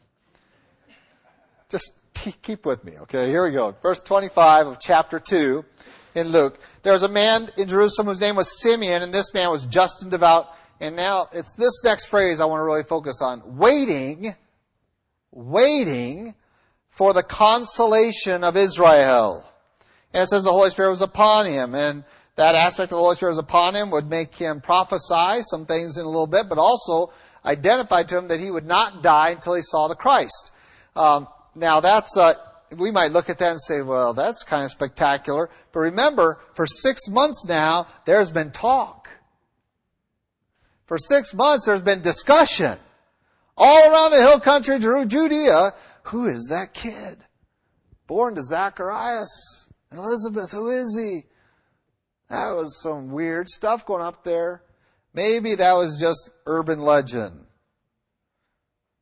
Just 1.70 1.94
keep 2.42 2.66
with 2.66 2.84
me, 2.84 2.94
okay? 3.02 3.30
Here 3.30 3.44
we 3.44 3.52
go. 3.52 3.76
Verse 3.82 4.02
25 4.02 4.68
of 4.68 4.80
chapter 4.80 5.20
2 5.20 5.64
in 6.16 6.30
Luke. 6.30 6.60
There 6.84 6.94
was 6.94 7.04
a 7.04 7.10
man 7.10 7.50
in 7.58 7.68
Jerusalem 7.68 8.08
whose 8.08 8.22
name 8.22 8.36
was 8.36 8.62
Simeon, 8.62 9.02
and 9.02 9.14
this 9.14 9.34
man 9.34 9.50
was 9.50 9.66
just 9.66 10.02
and 10.02 10.12
devout. 10.12 10.48
And 10.80 10.96
now 10.96 11.28
it's 11.32 11.54
this 11.56 11.84
next 11.84 12.06
phrase 12.06 12.40
I 12.40 12.46
want 12.46 12.62
to 12.62 12.66
really 12.66 12.84
focus 12.84 13.22
on. 13.22 13.58
Waiting, 13.58 14.36
waiting 15.32 16.36
for 16.90 17.14
the 17.14 17.24
consolation 17.24 18.44
of 18.44 18.58
Israel. 18.58 19.46
And 20.14 20.24
it 20.24 20.28
says 20.28 20.44
the 20.44 20.52
Holy 20.52 20.70
Spirit 20.70 20.92
was 20.92 21.02
upon 21.02 21.46
him, 21.46 21.76
and 21.76 22.04
that 22.36 22.56
aspect 22.56 22.92
of 22.92 22.98
the 22.98 23.04
Holy 23.04 23.16
Spirit 23.16 23.32
was 23.32 23.40
upon 23.40 23.76
him 23.76 23.92
would 23.92 24.10
make 24.10 24.36
him 24.36 24.62
prophesy 24.62 25.44
some 25.44 25.66
things 25.66 25.98
in 25.98 26.06
a 26.06 26.10
little 26.10 26.28
bit, 26.28 26.50
but 26.50 26.58
also 26.58 27.12
identified 27.46 28.10
to 28.10 28.18
him 28.18 28.28
that 28.30 28.40
he 28.40 28.50
would 28.50 28.66
not 28.66 29.04
die 29.04 29.30
until 29.30 29.54
he 29.54 29.62
saw 29.62 29.88
the 29.88 29.96
Christ. 29.96 30.52
Um, 30.96 31.28
now 31.60 31.80
that's, 31.80 32.18
uh, 32.18 32.34
we 32.78 32.92
might 32.92 33.12
look 33.12 33.30
at 33.30 33.38
that 33.40 33.52
and 33.52 33.62
say, 33.62 33.82
well, 33.82 34.14
that's 34.14 34.44
kind 34.44 34.64
of 34.64 34.72
spectacular. 34.72 35.50
But 35.72 35.80
remember, 35.80 36.40
for 36.54 36.66
six 36.66 37.08
months 37.08 37.46
now, 37.48 37.88
there's 38.06 38.32
been 38.32 38.52
talk. 38.52 39.10
For 40.86 40.98
six 40.98 41.34
months, 41.34 41.66
there's 41.66 41.82
been 41.82 42.02
discussion. 42.02 42.78
All 43.58 43.92
around 43.92 44.12
the 44.12 44.22
hill 44.22 44.40
country, 44.40 44.80
Judea, 44.80 45.72
who 46.04 46.28
is 46.28 46.48
that 46.50 46.74
kid? 46.74 47.24
Born 48.08 48.36
to 48.36 48.42
Zacharias 48.42 49.68
and 49.92 50.00
Elizabeth, 50.00 50.52
who 50.52 50.70
is 50.70 50.98
he? 50.98 51.28
That 52.30 52.52
was 52.52 52.82
some 52.82 53.12
weird 53.12 53.50
stuff 53.50 53.86
going 53.86 54.02
up 54.04 54.24
there. 54.24 54.64
Maybe 55.14 55.56
that 55.56 55.74
was 55.74 56.00
just 56.00 56.30
urban 56.46 56.82
legend. 56.82 57.46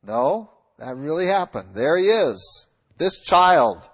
No, 0.04 0.50
that 0.80 0.96
really 0.96 1.26
happened. 1.26 1.70
There 1.74 1.98
he 1.98 2.08
is. 2.08 2.68
This 2.98 3.20
child. 3.20 3.88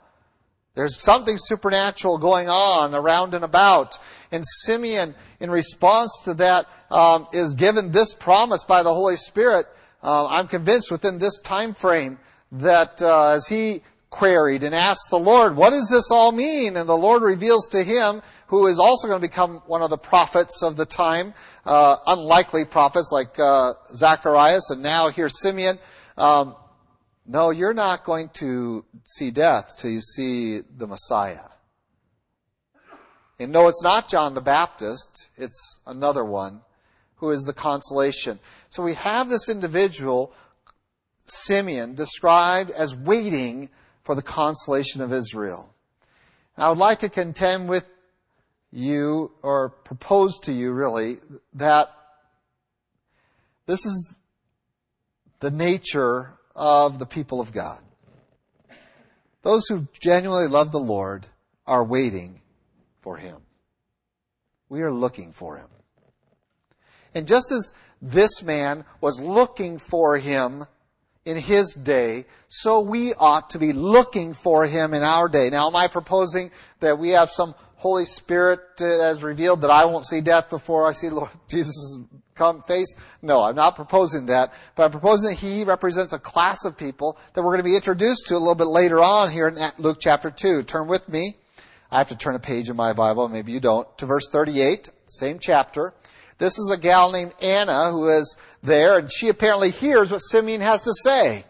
There's 0.76 1.02
something 1.02 1.38
supernatural 1.38 2.18
going 2.18 2.50
on 2.50 2.96
around 2.96 3.36
and 3.36 3.44
about. 3.44 4.00
And 4.32 4.44
Simeon, 4.46 5.14
in 5.40 5.52
response 5.52 6.20
to 6.26 6.34
that, 6.36 6.66
um, 6.90 7.28
is 7.32 7.54
given 7.54 7.92
this 7.92 8.14
promise 8.14 8.64
by 8.64 8.84
the 8.84 8.94
Holy 8.94 9.18
Spirit. 9.18 9.68
Uh, 10.02 10.28
I'm 10.28 10.48
convinced 10.48 10.92
within 10.92 11.20
this 11.20 11.40
time 11.40 11.74
frame 11.74 12.18
that 12.52 13.02
uh, 13.02 13.30
as 13.30 13.48
he 13.48 13.82
queried 14.10 14.64
and 14.64 14.76
asked 14.76 15.10
the 15.10 15.20
Lord, 15.20 15.56
what 15.56 15.70
does 15.70 15.90
this 15.90 16.12
all 16.12 16.32
mean? 16.32 16.76
And 16.76 16.90
the 16.90 16.98
Lord 16.98 17.24
reveals 17.24 17.68
to 17.70 17.84
him, 17.84 18.22
who 18.48 18.68
is 18.68 18.78
also 18.78 19.08
going 19.08 19.20
to 19.20 19.28
become 19.28 19.62
one 19.66 19.82
of 19.82 19.90
the 19.90 19.98
prophets 19.98 20.62
of 20.62 20.76
the 20.76 20.86
time, 20.86 21.34
uh, 21.66 21.98
unlikely 22.06 22.66
prophets 22.66 23.10
like 23.12 23.40
uh, 23.40 23.74
Zacharias, 23.94 24.70
and 24.70 24.84
now 24.84 25.10
here 25.10 25.30
Simeon. 25.30 25.80
Um, 26.18 26.56
no, 27.26 27.52
you're 27.52 27.74
not 27.74 28.04
going 28.04 28.30
to 28.36 28.86
see 29.06 29.32
death 29.32 29.78
till 29.80 29.92
you 29.92 30.02
see 30.02 30.60
the 30.60 30.88
Messiah. 30.88 31.50
And 33.40 33.52
no, 33.52 33.68
it's 33.68 33.84
not 33.84 34.10
John 34.10 34.36
the 34.36 34.42
Baptist, 34.42 35.30
it's 35.38 35.80
another 35.86 36.24
one 36.24 36.62
who 37.16 37.32
is 37.32 37.44
the 37.44 37.54
consolation. 37.54 38.40
So 38.70 38.84
we 38.84 38.96
have 38.96 39.30
this 39.30 39.48
individual, 39.48 40.34
Simeon, 41.26 41.96
described 41.96 42.72
as 42.72 42.96
waiting 42.96 43.70
for 44.04 44.16
the 44.16 44.22
consolation 44.22 45.02
of 45.02 45.14
Israel. 45.14 45.74
And 46.56 46.66
I 46.66 46.70
would 46.70 46.78
like 46.78 47.00
to 47.00 47.10
contend 47.10 47.70
with 47.70 47.86
you, 48.72 49.32
or 49.42 49.70
propose 49.70 50.40
to 50.40 50.52
you 50.52 50.74
really, 50.74 51.20
that 51.54 51.90
this 53.66 53.86
is 53.86 54.16
the 55.40 55.52
nature 55.52 56.34
of 56.56 57.00
the 57.00 57.06
people 57.06 57.40
of 57.40 57.52
God. 57.52 57.80
Those 59.42 59.68
who 59.68 59.88
genuinely 60.00 60.48
love 60.48 60.72
the 60.72 60.80
Lord 60.80 61.28
are 61.68 61.84
waiting 61.84 62.42
for 63.02 63.18
Him. 63.18 63.38
We 64.70 64.82
are 64.82 64.92
looking 64.92 65.34
for 65.34 65.58
Him. 65.58 65.68
And 67.14 67.28
just 67.28 67.52
as 67.52 67.74
this 68.02 68.42
man 68.42 68.86
was 69.02 69.20
looking 69.20 69.78
for 69.78 70.18
Him 70.18 70.66
in 71.26 71.38
his 71.38 71.74
day, 71.74 72.26
so 72.50 72.82
we 72.82 73.14
ought 73.14 73.52
to 73.52 73.60
be 73.60 73.72
looking 73.72 74.34
for 74.34 74.66
him 74.66 74.94
in 74.94 75.04
our 75.04 75.30
day. 75.30 75.50
Now, 75.50 75.68
am 75.68 75.76
I 75.76 75.88
proposing 75.88 76.52
that 76.82 77.00
we 77.00 77.12
have 77.12 77.30
some 77.30 77.56
Holy 77.76 78.06
Spirit 78.06 78.60
uh, 78.82 78.86
as 78.86 79.24
revealed 79.24 79.62
that 79.62 79.72
I 79.72 79.86
won't 79.86 80.06
see 80.06 80.22
death 80.22 80.50
before 80.50 80.88
I 80.88 80.94
see 80.94 81.10
Lord 81.10 81.30
Jesus' 81.48 82.00
come 82.36 82.64
face? 82.64 82.96
No, 83.22 83.44
I'm 83.44 83.56
not 83.56 83.76
proposing 83.76 84.28
that, 84.28 84.54
but 84.76 84.86
I'm 84.86 84.92
proposing 84.92 85.30
that 85.30 85.40
he 85.40 85.64
represents 85.64 86.14
a 86.14 86.20
class 86.20 86.66
of 86.66 86.78
people 86.78 87.18
that 87.34 87.42
we're 87.42 87.52
going 87.52 87.60
to 87.60 87.64
be 87.64 87.76
introduced 87.76 88.28
to 88.28 88.36
a 88.36 88.40
little 88.40 88.56
bit 88.56 88.68
later 88.68 89.00
on 89.00 89.32
here 89.32 89.48
in 89.48 89.72
Luke 89.78 89.98
chapter 90.00 90.32
2. 90.32 90.64
Turn 90.64 90.88
with 90.88 91.08
me. 91.10 91.36
I 91.92 92.00
have 92.00 92.10
to 92.10 92.18
turn 92.18 92.36
a 92.36 92.40
page 92.40 92.70
in 92.70 92.76
my 92.76 92.94
Bible, 92.94 93.28
maybe 93.30 93.52
you 93.52 93.60
don't, 93.60 93.88
to 94.00 94.08
verse 94.08 94.28
38, 94.32 94.90
same 95.06 95.38
chapter. 95.40 95.94
This 96.40 96.58
is 96.58 96.72
a 96.74 96.78
gal 96.78 97.12
named 97.12 97.34
Anna 97.42 97.92
who 97.92 98.10
is 98.10 98.36
there, 98.64 98.98
and 98.98 99.12
she 99.12 99.30
apparently 99.30 99.70
hears 99.70 100.10
what 100.10 100.20
Simeon 100.20 100.62
has 100.62 100.82
to 100.84 100.94
say. 101.04 101.46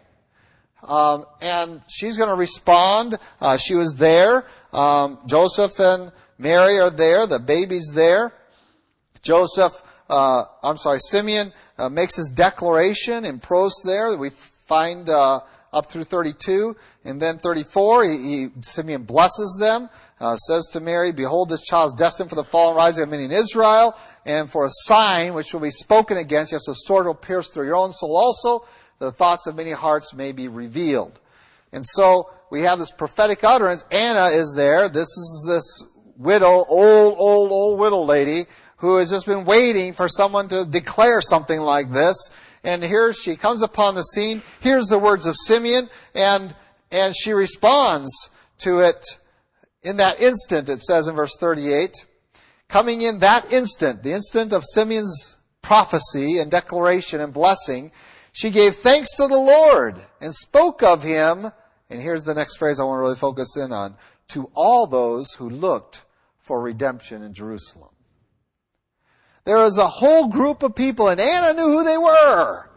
Um, 0.84 1.26
and 1.42 1.82
she's 1.88 2.18
going 2.18 2.30
to 2.30 2.36
respond. 2.36 3.18
Uh, 3.40 3.58
she 3.58 3.76
was 3.76 3.96
there. 3.96 4.46
Um, 4.74 5.20
Joseph 5.26 5.80
and 5.80 6.12
Mary 6.38 6.80
are 6.80 6.90
there. 6.90 7.26
The 7.26 7.40
baby's 7.40 7.92
there. 7.94 8.34
Joseph, 9.22 9.82
uh, 10.10 10.44
I'm 10.62 10.78
sorry, 10.78 11.00
Simeon 11.00 11.54
uh, 11.78 11.90
makes 11.90 12.16
his 12.16 12.30
declaration 12.30 13.26
in 13.26 13.40
prose 13.40 13.74
there. 13.86 14.12
That 14.12 14.18
we 14.18 14.30
find 14.30 15.10
uh, 15.10 15.42
up 15.72 15.92
through 15.92 16.04
32, 16.06 16.76
and 17.04 17.22
then 17.22 17.40
34. 17.40 18.06
He, 18.06 18.18
he 18.18 18.48
Simeon 18.62 19.04
blesses 19.04 19.58
them. 19.60 19.90
Uh, 20.20 20.36
says 20.38 20.70
to 20.72 20.80
Mary, 20.80 21.12
Behold, 21.12 21.50
this 21.50 21.64
child 21.64 21.90
is 21.90 21.96
destined 21.96 22.30
for 22.30 22.36
the 22.36 22.44
fall 22.44 22.70
and 22.70 22.78
rising 22.78 23.04
of 23.04 23.10
many 23.10 23.26
in 23.26 23.32
Israel, 23.32 23.94
and 24.26 24.50
for 24.50 24.66
a 24.66 24.70
sign 24.72 25.34
which 25.34 25.54
will 25.54 25.60
be 25.60 25.72
spoken 25.72 26.18
against. 26.18 26.54
Yes, 26.54 26.68
a 26.68 26.76
sword 26.76 27.08
will 27.08 27.16
pierce 27.16 27.50
through 27.50 27.66
your 27.66 27.76
own 27.76 27.92
soul 27.92 28.16
also. 28.16 28.66
that 29.00 29.08
The 29.08 29.12
thoughts 29.12 29.48
of 29.48 29.56
many 29.56 29.72
hearts 29.72 30.14
may 30.14 30.32
be 30.32 30.48
revealed. 30.48 31.20
And 31.74 31.86
so 31.86 32.30
we 32.52 32.62
have 32.62 32.80
this 32.80 32.92
prophetic 32.92 33.44
utterance. 33.44 33.84
Anna 33.92 34.28
is 34.28 34.54
there. 34.56 34.88
This 34.88 35.08
is 35.08 35.46
this 35.48 35.84
widow, 36.18 36.64
old, 36.70 37.16
old, 37.18 37.52
old 37.52 37.80
widow 37.80 38.04
lady 38.04 38.46
who 38.84 38.98
has 38.98 39.10
just 39.10 39.26
been 39.26 39.46
waiting 39.46 39.94
for 39.94 40.10
someone 40.10 40.50
to 40.50 40.66
declare 40.66 41.22
something 41.22 41.62
like 41.62 41.90
this. 41.94 42.18
And 42.66 42.84
here 42.84 43.14
she 43.14 43.38
comes 43.38 43.62
upon 43.62 43.96
the 43.96 44.04
scene. 44.04 44.42
Here's 44.60 44.88
the 44.88 45.00
words 45.00 45.26
of 45.26 45.38
Simeon 45.38 45.90
and, 46.14 46.54
and 46.92 47.16
she 47.16 47.32
responds 47.32 48.12
to 48.58 48.82
it 48.82 49.06
in 49.84 49.96
that 49.98 50.20
instant, 50.20 50.68
it 50.68 50.82
says 50.82 51.08
in 51.08 51.16
verse 51.16 51.38
38 51.40 52.06
coming 52.68 53.04
in 53.04 53.20
that 53.20 53.54
instant, 53.54 54.04
the 54.04 54.12
instant 54.12 54.52
of 54.52 54.64
Simeon's 54.66 55.38
prophecy 55.62 56.40
and 56.40 56.52
declaration 56.52 57.22
and 57.22 57.32
blessing, 57.32 57.92
she 58.34 58.50
gave 58.50 58.76
thanks 58.76 59.16
to 59.16 59.28
the 59.28 59.38
Lord 59.38 60.02
and 60.20 60.36
spoke 60.36 60.84
of 60.84 61.04
him, 61.04 61.54
and 61.90 62.02
here's 62.02 62.26
the 62.26 62.34
next 62.34 62.58
phrase 62.58 62.82
I 62.82 62.84
want 62.84 62.98
to 62.98 63.04
really 63.04 63.16
focus 63.16 63.56
in 63.56 63.72
on, 63.72 63.96
to 64.30 64.52
all 64.54 64.88
those 64.88 65.32
who 65.36 65.50
looked 65.50 66.04
for 66.40 66.62
redemption 66.62 67.24
in 67.24 67.34
Jerusalem. 67.34 67.93
There 69.46 69.58
was 69.58 69.78
a 69.78 69.88
whole 69.88 70.28
group 70.28 70.64
of 70.64 70.76
people, 70.76 71.10
and 71.10 71.20
Anna 71.20 71.54
knew 71.54 71.78
who 71.78 71.84
they 71.84 71.98
were. 71.98 72.70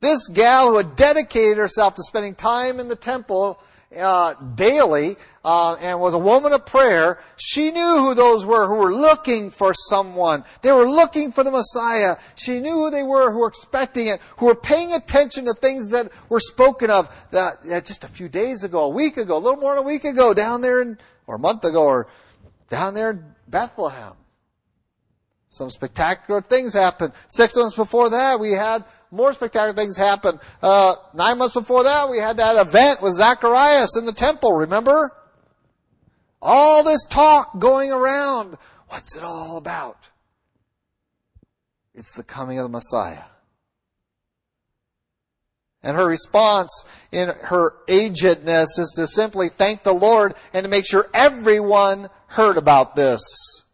This 0.00 0.28
gal 0.28 0.70
who 0.70 0.76
had 0.76 0.94
dedicated 0.94 1.58
herself 1.58 1.94
to 1.96 2.02
spending 2.02 2.34
time 2.34 2.78
in 2.78 2.88
the 2.88 2.96
temple 2.96 3.58
uh, 3.96 4.34
daily 4.54 5.16
uh, 5.44 5.74
and 5.74 6.00
was 6.00 6.14
a 6.14 6.18
woman 6.18 6.52
of 6.52 6.66
prayer, 6.66 7.20
she 7.36 7.70
knew 7.70 7.98
who 7.98 8.14
those 8.14 8.44
were 8.44 8.66
who 8.66 8.74
were 8.74 8.92
looking 8.92 9.50
for 9.50 9.72
someone. 9.74 10.44
They 10.62 10.72
were 10.72 10.88
looking 10.88 11.30
for 11.32 11.44
the 11.44 11.50
Messiah. 11.50 12.16
She 12.34 12.60
knew 12.60 12.74
who 12.74 12.90
they 12.90 13.02
were 13.02 13.32
who 13.32 13.40
were 13.40 13.48
expecting 13.48 14.08
it, 14.08 14.20
who 14.38 14.46
were 14.46 14.54
paying 14.54 14.92
attention 14.92 15.44
to 15.46 15.54
things 15.54 15.90
that 15.90 16.10
were 16.28 16.40
spoken 16.40 16.90
of 16.90 17.08
that, 17.30 17.62
that 17.64 17.84
just 17.84 18.04
a 18.04 18.08
few 18.08 18.28
days 18.28 18.64
ago, 18.64 18.84
a 18.84 18.88
week 18.88 19.16
ago, 19.16 19.36
a 19.36 19.38
little 19.38 19.60
more 19.60 19.74
than 19.76 19.84
a 19.84 19.86
week 19.86 20.04
ago, 20.04 20.34
down 20.34 20.62
there 20.62 20.82
in, 20.82 20.98
or 21.26 21.36
a 21.36 21.38
month 21.38 21.64
ago, 21.64 21.84
or 21.84 22.08
down 22.68 22.94
there 22.94 23.10
in 23.10 23.24
Bethlehem. 23.46 24.14
Some 25.56 25.70
spectacular 25.70 26.42
things 26.42 26.74
happened. 26.74 27.14
Six 27.28 27.56
months 27.56 27.74
before 27.74 28.10
that, 28.10 28.38
we 28.38 28.52
had 28.52 28.84
more 29.10 29.32
spectacular 29.32 29.72
things 29.72 29.96
happen. 29.96 30.38
Uh, 30.62 30.96
nine 31.14 31.38
months 31.38 31.54
before 31.54 31.84
that, 31.84 32.10
we 32.10 32.18
had 32.18 32.36
that 32.36 32.56
event 32.56 33.00
with 33.00 33.14
Zacharias 33.14 33.96
in 33.96 34.04
the 34.04 34.12
temple, 34.12 34.52
remember? 34.52 35.12
All 36.42 36.84
this 36.84 37.04
talk 37.04 37.58
going 37.58 37.90
around. 37.90 38.58
What's 38.88 39.16
it 39.16 39.22
all 39.22 39.56
about? 39.56 40.10
It's 41.94 42.12
the 42.12 42.22
coming 42.22 42.58
of 42.58 42.64
the 42.64 42.68
Messiah. 42.68 43.24
And 45.82 45.96
her 45.96 46.06
response 46.06 46.84
in 47.12 47.28
her 47.28 47.76
agedness 47.88 48.78
is 48.78 48.92
to 48.96 49.06
simply 49.06 49.48
thank 49.48 49.84
the 49.84 49.94
Lord 49.94 50.34
and 50.52 50.64
to 50.64 50.68
make 50.68 50.84
sure 50.86 51.08
everyone 51.14 52.10
heard 52.26 52.58
about 52.58 52.94
this 52.94 53.22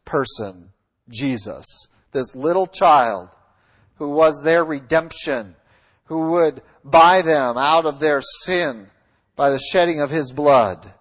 person, 0.04 0.71
Jesus, 1.08 1.66
this 2.12 2.34
little 2.34 2.66
child 2.66 3.28
who 3.96 4.10
was 4.10 4.42
their 4.42 4.64
redemption, 4.64 5.54
who 6.04 6.30
would 6.30 6.62
buy 6.84 7.22
them 7.22 7.56
out 7.56 7.86
of 7.86 8.00
their 8.00 8.20
sin 8.20 8.88
by 9.36 9.50
the 9.50 9.58
shedding 9.58 10.00
of 10.00 10.10
his 10.10 10.32
blood. 10.32 10.92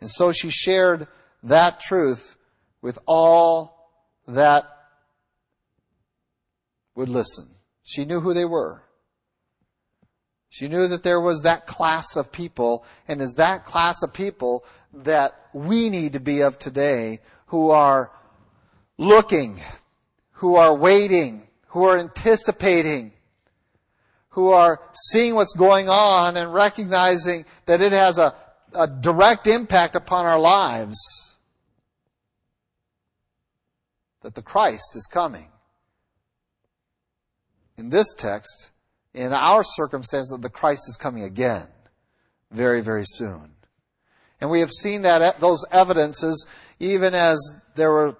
And 0.00 0.10
so 0.10 0.32
she 0.32 0.50
shared 0.50 1.08
that 1.42 1.80
truth 1.80 2.36
with 2.82 2.98
all 3.06 3.90
that 4.26 4.64
would 6.94 7.08
listen. 7.08 7.48
She 7.82 8.04
knew 8.04 8.20
who 8.20 8.34
they 8.34 8.44
were. 8.44 8.82
She 10.50 10.68
knew 10.68 10.88
that 10.88 11.02
there 11.02 11.20
was 11.20 11.42
that 11.42 11.66
class 11.66 12.16
of 12.16 12.32
people, 12.32 12.84
and 13.06 13.20
is 13.20 13.34
that 13.34 13.64
class 13.64 14.02
of 14.02 14.12
people 14.12 14.64
that 14.92 15.34
we 15.52 15.90
need 15.90 16.14
to 16.14 16.20
be 16.20 16.40
of 16.40 16.58
today 16.58 17.20
who 17.46 17.70
are 17.70 18.10
looking, 18.98 19.60
who 20.32 20.56
are 20.56 20.74
waiting, 20.74 21.46
who 21.68 21.84
are 21.84 21.96
anticipating, 21.96 23.12
who 24.30 24.50
are 24.50 24.80
seeing 24.94 25.34
what's 25.34 25.54
going 25.54 25.88
on 25.88 26.36
and 26.36 26.52
recognizing 26.52 27.44
that 27.66 27.80
it 27.80 27.92
has 27.92 28.18
a, 28.18 28.34
a 28.74 28.86
direct 28.86 29.46
impact 29.46 29.96
upon 29.96 30.26
our 30.26 30.38
lives. 30.38 30.98
That 34.22 34.34
the 34.34 34.42
Christ 34.42 34.96
is 34.96 35.06
coming. 35.06 35.48
In 37.76 37.90
this 37.90 38.12
text, 38.14 38.70
in 39.14 39.32
our 39.32 39.62
circumstance, 39.62 40.30
that 40.30 40.42
the 40.42 40.50
Christ 40.50 40.82
is 40.88 40.96
coming 40.96 41.22
again 41.22 41.68
very, 42.50 42.80
very 42.80 43.04
soon. 43.04 43.52
And 44.40 44.50
we 44.50 44.60
have 44.60 44.70
seen 44.70 45.02
that 45.02 45.40
those 45.40 45.64
evidences 45.70 46.46
even 46.80 47.14
as 47.14 47.38
there 47.74 47.90
were 47.90 48.16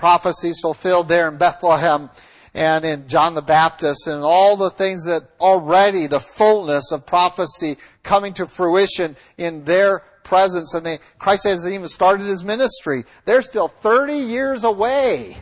prophecies 0.00 0.60
fulfilled 0.62 1.08
there 1.08 1.28
in 1.28 1.36
Bethlehem 1.36 2.08
and 2.54 2.86
in 2.86 3.06
John 3.06 3.34
the 3.34 3.42
Baptist 3.42 4.06
and 4.06 4.24
all 4.24 4.56
the 4.56 4.70
things 4.70 5.04
that 5.04 5.24
already 5.38 6.06
the 6.06 6.18
fullness 6.18 6.90
of 6.90 7.04
prophecy 7.04 7.76
coming 8.02 8.32
to 8.34 8.46
fruition 8.46 9.14
in 9.36 9.62
their 9.66 9.98
presence. 10.24 10.72
And 10.72 10.86
they, 10.86 11.00
Christ 11.18 11.44
hasn't 11.44 11.74
even 11.74 11.86
started 11.86 12.26
his 12.26 12.42
ministry. 12.42 13.04
They're 13.26 13.42
still 13.42 13.68
30 13.68 14.14
years 14.14 14.64
away 14.64 15.36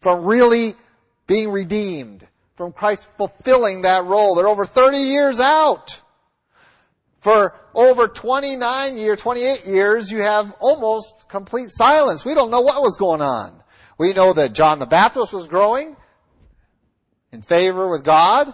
from 0.00 0.24
really 0.24 0.74
being 1.26 1.50
redeemed, 1.50 2.24
from 2.56 2.70
Christ 2.70 3.08
fulfilling 3.16 3.82
that 3.82 4.04
role. 4.04 4.36
They're 4.36 4.46
over 4.46 4.64
30 4.64 4.96
years 4.98 5.40
out. 5.40 6.00
For 7.18 7.52
over 7.74 8.08
29 8.08 8.96
years, 8.96 9.20
28 9.20 9.66
years, 9.66 10.10
you 10.10 10.22
have 10.22 10.52
almost 10.60 11.28
complete 11.28 11.70
silence. 11.70 12.24
We 12.24 12.34
don't 12.34 12.50
know 12.50 12.60
what 12.60 12.82
was 12.82 12.96
going 12.96 13.20
on. 13.20 13.62
We 13.98 14.12
know 14.12 14.32
that 14.32 14.52
John 14.52 14.78
the 14.78 14.86
Baptist 14.86 15.32
was 15.32 15.46
growing 15.46 15.96
in 17.32 17.42
favor 17.42 17.88
with 17.88 18.04
God, 18.04 18.52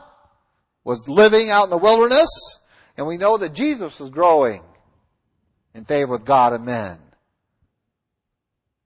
was 0.85 1.07
living 1.09 1.50
out 1.50 1.65
in 1.65 1.71
the 1.71 1.79
wilderness, 1.79 2.29
and 2.97 3.07
we 3.07 3.17
know 3.17 3.37
that 3.37 3.55
Jesus 3.55 4.00
was 4.00 4.11
growing 4.11 4.62
in 5.75 5.85
favor 5.85 6.12
with 6.12 6.25
God 6.25 6.53
and 6.53 6.65
men. 6.65 6.99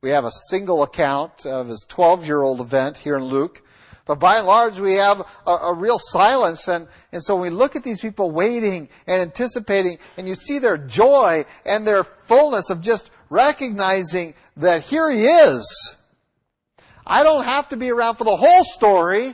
We 0.03 0.11
have 0.11 0.25
a 0.25 0.31
single 0.51 0.83
account 0.83 1.47
of 1.47 1.69
his 1.69 1.87
12 1.89 2.27
year 2.27 2.43
old 2.43 2.61
event 2.61 2.99
here 2.99 3.17
in 3.17 3.25
Luke. 3.25 3.63
But 4.07 4.17
by 4.17 4.37
and 4.37 4.47
large, 4.47 4.79
we 4.79 4.95
have 4.95 5.23
a, 5.47 5.51
a, 5.51 5.73
real 5.73 5.99
silence. 5.99 6.69
And, 6.69 6.89
and 7.15 7.23
so 7.23 7.37
when 7.37 7.53
we 7.53 7.57
look 7.57 7.77
at 7.77 7.85
these 7.85 8.01
people 8.01 8.33
waiting 8.33 8.89
and 9.07 9.23
anticipating, 9.23 9.99
and 10.17 10.27
you 10.27 10.35
see 10.35 10.59
their 10.59 10.77
joy 10.77 11.45
and 11.65 11.87
their 11.87 12.03
fullness 12.03 12.71
of 12.71 12.81
just 12.81 13.09
recognizing 13.31 14.35
that 14.57 14.83
here 14.83 15.09
he 15.09 15.25
is. 15.25 15.97
I 17.07 17.23
don't 17.23 17.45
have 17.45 17.69
to 17.69 17.77
be 17.77 17.93
around 17.93 18.17
for 18.17 18.25
the 18.25 18.35
whole 18.35 18.65
story. 18.65 19.33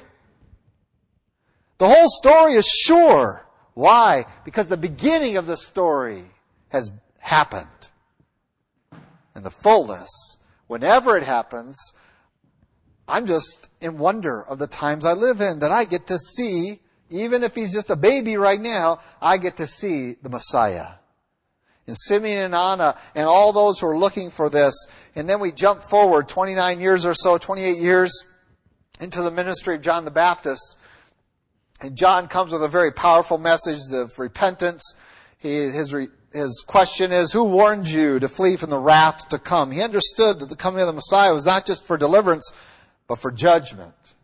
The 1.79 1.89
whole 1.89 2.11
story 2.11 2.53
is 2.57 2.67
sure. 2.67 3.47
Why? 3.73 4.27
Because 4.45 4.67
the 4.67 4.77
beginning 4.77 5.39
of 5.39 5.47
the 5.47 5.57
story 5.57 6.25
has 6.69 6.93
happened. 7.19 7.89
And 9.35 9.43
the 9.43 9.51
fullness, 9.51 10.37
whenever 10.67 11.17
it 11.17 11.23
happens, 11.23 11.95
I'm 13.09 13.25
just 13.25 13.71
in 13.81 13.97
wonder 13.97 14.43
of 14.43 14.59
the 14.59 14.67
times 14.67 15.07
I 15.07 15.15
live 15.15 15.41
in 15.41 15.61
that 15.61 15.73
I 15.73 15.87
get 15.87 16.09
to 16.09 16.19
see, 16.19 16.81
even 17.11 17.43
if 17.43 17.55
he's 17.55 17.73
just 17.73 17.91
a 17.91 17.97
baby 17.97 18.37
right 18.37 18.61
now, 18.61 19.01
I 19.21 19.37
get 19.37 19.57
to 19.59 19.67
see 19.67 20.15
the 20.23 20.29
Messiah. 20.29 20.93
And 21.87 21.97
Simeon 21.97 22.45
and 22.45 22.55
Anna 22.55 22.97
and 23.15 23.27
all 23.27 23.53
those 23.53 23.81
who 23.81 23.89
are 23.89 23.99
looking 23.99 24.31
for 24.31 24.49
this. 24.49 24.87
And 25.17 25.29
then 25.29 25.41
we 25.41 25.51
jump 25.51 25.83
forward 25.83 26.29
29 26.29 26.81
years 26.81 27.05
or 27.05 27.15
so, 27.15 27.37
28 27.37 27.79
years 27.79 28.25
into 29.01 29.23
the 29.23 29.31
ministry 29.31 29.75
of 29.75 29.81
John 29.81 30.05
the 30.05 30.11
Baptist. 30.13 30.79
And 31.81 31.97
John 31.97 32.29
comes 32.29 32.53
with 32.53 32.63
a 32.63 32.69
very 32.69 32.93
powerful 32.93 33.39
message 33.39 33.79
of 33.93 34.17
repentance. 34.19 34.95
He, 35.39 35.49
his, 35.49 35.93
his 36.33 36.65
question 36.67 37.11
is, 37.11 37.33
who 37.33 37.45
warned 37.45 37.89
you 37.89 38.21
to 38.21 38.29
flee 38.29 38.57
from 38.57 38.71
the 38.71 38.79
wrath 38.79 39.31
to 39.31 39.39
come? 39.39 39.73
He 39.73 39.83
understood 39.83 40.39
that 40.41 40.49
the 40.49 40.57
coming 40.57 40.81
of 40.81 40.87
the 40.87 40.93
Messiah 40.93 41.33
was 41.33 41.47
not 41.47 41.67
just 41.67 41.85
for 41.85 41.97
deliverance, 41.97 42.53
but 43.09 43.19
for 43.19 43.33
judgment. 43.33 44.15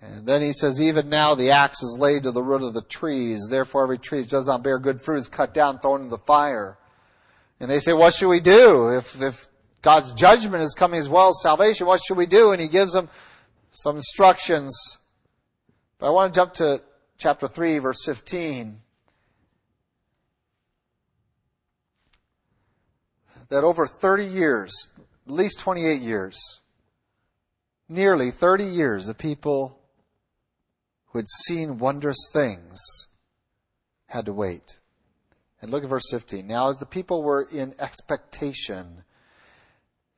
And 0.00 0.26
then 0.26 0.42
he 0.42 0.52
says, 0.52 0.80
even 0.80 1.08
now 1.08 1.34
the 1.34 1.50
axe 1.50 1.82
is 1.82 1.96
laid 1.98 2.22
to 2.22 2.32
the 2.32 2.42
root 2.42 2.62
of 2.62 2.74
the 2.74 2.82
trees. 2.82 3.48
Therefore 3.50 3.82
every 3.82 3.98
tree 3.98 4.20
that 4.20 4.30
does 4.30 4.46
not 4.46 4.62
bear 4.62 4.78
good 4.78 5.00
fruit 5.00 5.16
is 5.16 5.28
cut 5.28 5.52
down, 5.52 5.80
thrown 5.80 6.02
into 6.02 6.10
the 6.10 6.18
fire. 6.18 6.78
And 7.58 7.68
they 7.68 7.80
say, 7.80 7.92
what 7.92 8.14
should 8.14 8.28
we 8.28 8.40
do? 8.40 8.96
If, 8.96 9.20
if 9.20 9.48
God's 9.82 10.12
judgment 10.12 10.62
is 10.62 10.74
coming 10.74 11.00
as 11.00 11.08
well 11.08 11.30
as 11.30 11.42
salvation, 11.42 11.86
what 11.86 12.00
should 12.00 12.16
we 12.16 12.26
do? 12.26 12.52
And 12.52 12.60
he 12.60 12.68
gives 12.68 12.92
them 12.92 13.08
some 13.72 13.96
instructions. 13.96 14.98
But 15.98 16.06
I 16.06 16.10
want 16.10 16.32
to 16.32 16.38
jump 16.38 16.54
to 16.54 16.80
chapter 17.16 17.48
3 17.48 17.78
verse 17.78 18.04
15. 18.04 18.80
that 23.48 23.64
over 23.64 23.86
30 23.86 24.24
years, 24.24 24.88
at 25.26 25.32
least 25.32 25.58
28 25.60 26.00
years, 26.00 26.60
nearly 27.88 28.30
30 28.30 28.64
years, 28.64 29.06
the 29.06 29.14
people 29.14 29.77
who 31.08 31.18
had 31.18 31.28
seen 31.28 31.78
wondrous 31.78 32.28
things 32.32 32.78
had 34.06 34.26
to 34.26 34.32
wait. 34.32 34.78
And 35.60 35.70
look 35.70 35.82
at 35.82 35.90
verse 35.90 36.10
15. 36.10 36.46
Now, 36.46 36.68
as 36.68 36.78
the 36.78 36.86
people 36.86 37.22
were 37.22 37.42
in 37.42 37.74
expectation, 37.78 39.02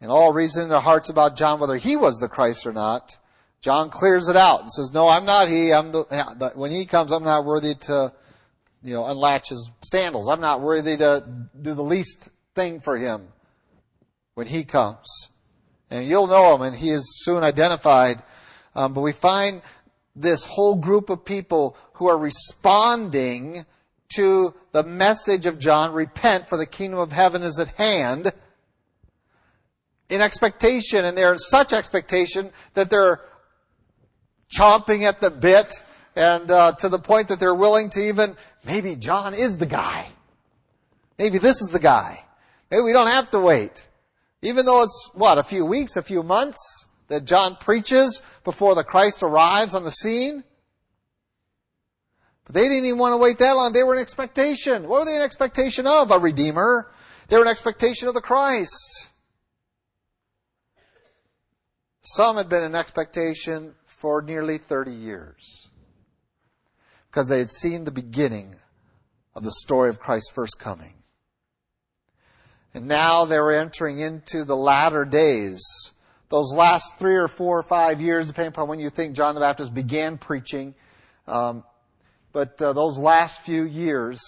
and 0.01 0.11
all 0.11 0.33
reason 0.33 0.65
in 0.65 0.69
their 0.69 0.81
hearts 0.81 1.09
about 1.09 1.37
John 1.37 1.61
whether 1.61 1.77
he 1.77 1.97
was 1.97 2.17
the 2.17 2.29
Christ 2.29 2.67
or 2.67 2.73
not, 2.73 3.17
John 3.61 3.91
clears 3.91 4.29
it 4.29 4.37
out 4.37 4.61
and 4.61 4.71
says, 4.71 4.91
"No, 4.93 5.07
I'm 5.07 5.27
not 5.27 5.49
he. 5.49 5.73
I'm 5.73 5.93
the, 5.93 6.53
when 6.55 6.71
he 6.71 6.87
comes, 6.87 7.13
I'm 7.13 7.25
not 7.25 7.45
worthy 7.45 7.75
to, 7.75 8.13
you 8.83 8.95
know, 8.95 9.05
unlatch 9.07 9.51
his 9.51 9.71
sandals. 9.85 10.29
I'm 10.29 10.41
not 10.41 10.63
worthy 10.63 10.97
to 10.97 11.25
do 11.61 11.75
the 11.75 11.83
least 11.83 12.31
thing 12.55 12.81
for 12.81 12.97
him 12.97 13.29
when 14.35 14.47
he 14.47 14.65
comes. 14.65 15.29
And 15.91 16.07
you'll 16.07 16.27
know 16.27 16.55
him, 16.55 16.63
and 16.63 16.75
he 16.75 16.91
is 16.91 17.05
soon 17.25 17.43
identified. 17.45 18.23
Um, 18.75 18.95
but 18.95 19.03
we 19.03 19.13
find 19.13 19.61
this 20.21 20.45
whole 20.45 20.77
group 20.77 21.11
of 21.11 21.25
people 21.25 21.77
who 21.95 22.09
are 22.09 22.19
responding 22.19 23.65
to 24.15 24.55
the 24.73 24.83
message 24.83 25.47
of 25.47 25.59
John, 25.59 25.93
repent 25.93 26.49
for 26.49 26.57
the 26.57 26.67
kingdom 26.67 26.99
of 26.99 27.13
heaven 27.13 27.43
is 27.43 27.59
at 27.59 27.69
hand, 27.69 28.33
in 30.09 30.21
expectation, 30.21 31.05
and 31.05 31.17
they're 31.17 31.33
in 31.33 31.39
such 31.39 31.73
expectation 31.73 32.51
that 32.75 32.91
they're 32.91 33.21
chomping 34.53 35.07
at 35.07 35.21
the 35.21 35.31
bit, 35.31 35.73
and 36.17 36.51
uh, 36.51 36.73
to 36.73 36.89
the 36.89 36.99
point 36.99 37.29
that 37.29 37.39
they're 37.39 37.55
willing 37.55 37.91
to 37.91 38.01
even, 38.01 38.37
maybe 38.65 38.97
John 38.97 39.35
is 39.35 39.59
the 39.59 39.67
guy. 39.67 40.09
Maybe 41.19 41.39
this 41.39 41.61
is 41.61 41.69
the 41.69 41.79
guy. 41.79 42.25
Maybe 42.71 42.83
we 42.83 42.93
don't 42.93 43.07
have 43.07 43.31
to 43.31 43.39
wait. 43.39 43.87
Even 44.43 44.67
though 44.67 44.83
it's, 44.83 45.11
what, 45.15 45.39
a 45.39 45.43
few 45.43 45.65
weeks, 45.65 45.97
a 45.97 46.03
few 46.03 46.23
months 46.23 46.87
that 47.11 47.25
John 47.25 47.57
preaches 47.57 48.23
before 48.45 48.77
the 48.77 48.85
Christ 48.85 49.23
arrives 49.23 49.75
on 49.75 49.83
the 49.83 49.91
scene. 49.91 50.45
But 52.45 52.55
they 52.55 52.69
didn't 52.69 52.87
even 52.87 52.99
want 52.99 53.15
to 53.15 53.19
wait 53.19 53.39
that 53.39 53.53
long. 53.53 53.73
They 53.73 53.83
were 53.83 53.97
in 53.97 54.01
expectation. 54.01 54.89
What 54.89 55.01
were 55.01 55.05
they 55.07 55.17
in 55.17 55.23
expectation 55.23 55.89
of? 55.89 56.13
A 56.13 56.19
Redeemer. 56.19 56.91
They 57.29 57.37
were 57.37 57.43
in 57.43 57.49
expectation 57.49 58.07
of 58.07 58.15
the 58.15 58.21
Christ. 58.21 59.09
Some 62.03 62.37
had 62.37 62.49
been 62.49 62.63
in 62.63 62.77
expectation 62.77 63.75
for 63.85 64.23
nearly 64.23 64.59
30 64.59 64.93
years 64.93 65.69
because 67.11 67.29
they 67.29 67.39
had 67.39 67.51
seen 67.51 67.85
the 67.85 67.91
beginning 67.91 68.55
of 69.35 69.43
the 69.43 69.53
story 69.53 69.91
of 69.91 69.99
Christ's 69.99 70.31
first 70.33 70.61
coming. 70.61 70.95
And 72.73 72.87
now 72.87 73.25
they 73.25 73.39
were 73.41 73.53
entering 73.53 73.99
into 73.99 74.45
the 74.45 74.57
latter 74.57 75.05
days. 75.05 75.61
Those 76.31 76.55
last 76.57 76.99
three 76.99 77.17
or 77.17 77.29
four 77.29 77.59
or 77.59 77.63
five 77.63 78.01
years, 78.01 78.27
depending 78.27 78.53
upon 78.53 78.69
when 78.69 78.81
you 78.81 78.89
think 78.89 79.15
John 79.15 79.35
the 79.35 79.41
Baptist 79.41 79.75
began 79.75 80.17
preaching, 80.17 80.75
um, 81.27 81.65
but 82.33 82.61
uh, 82.63 82.73
those 82.73 82.99
last 82.99 83.43
few 83.43 83.65
years, 83.65 84.23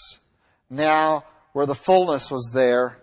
now 0.69 1.25
where 1.53 1.67
the 1.67 1.75
fullness 1.75 2.31
was 2.31 2.51
there, 2.53 2.99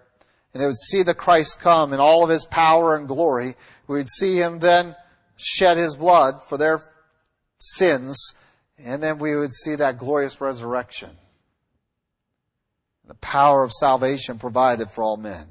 and 0.54 0.62
they 0.62 0.68
would 0.68 0.78
see 0.78 1.04
the 1.04 1.14
Christ 1.14 1.60
come 1.60 1.94
in 1.94 2.00
all 2.00 2.24
of 2.24 2.30
his 2.30 2.46
power 2.46 2.96
and 2.96 3.08
glory, 3.08 3.56
we 3.88 3.98
would 3.98 4.10
see 4.10 4.38
him 4.38 4.60
then 4.60 4.96
shed 5.38 5.78
his 5.78 5.96
blood 5.96 6.44
for 6.44 6.58
their 6.58 6.82
sins, 7.60 8.34
and 8.78 9.02
then 9.02 9.18
we 9.18 9.36
would 9.36 9.54
see 9.54 9.76
that 9.76 9.98
glorious 9.98 10.42
resurrection 10.42 11.12
the 13.10 13.16
power 13.16 13.64
of 13.64 13.72
salvation 13.74 14.38
provided 14.38 14.90
for 14.90 15.04
all 15.04 15.18
men. 15.18 15.48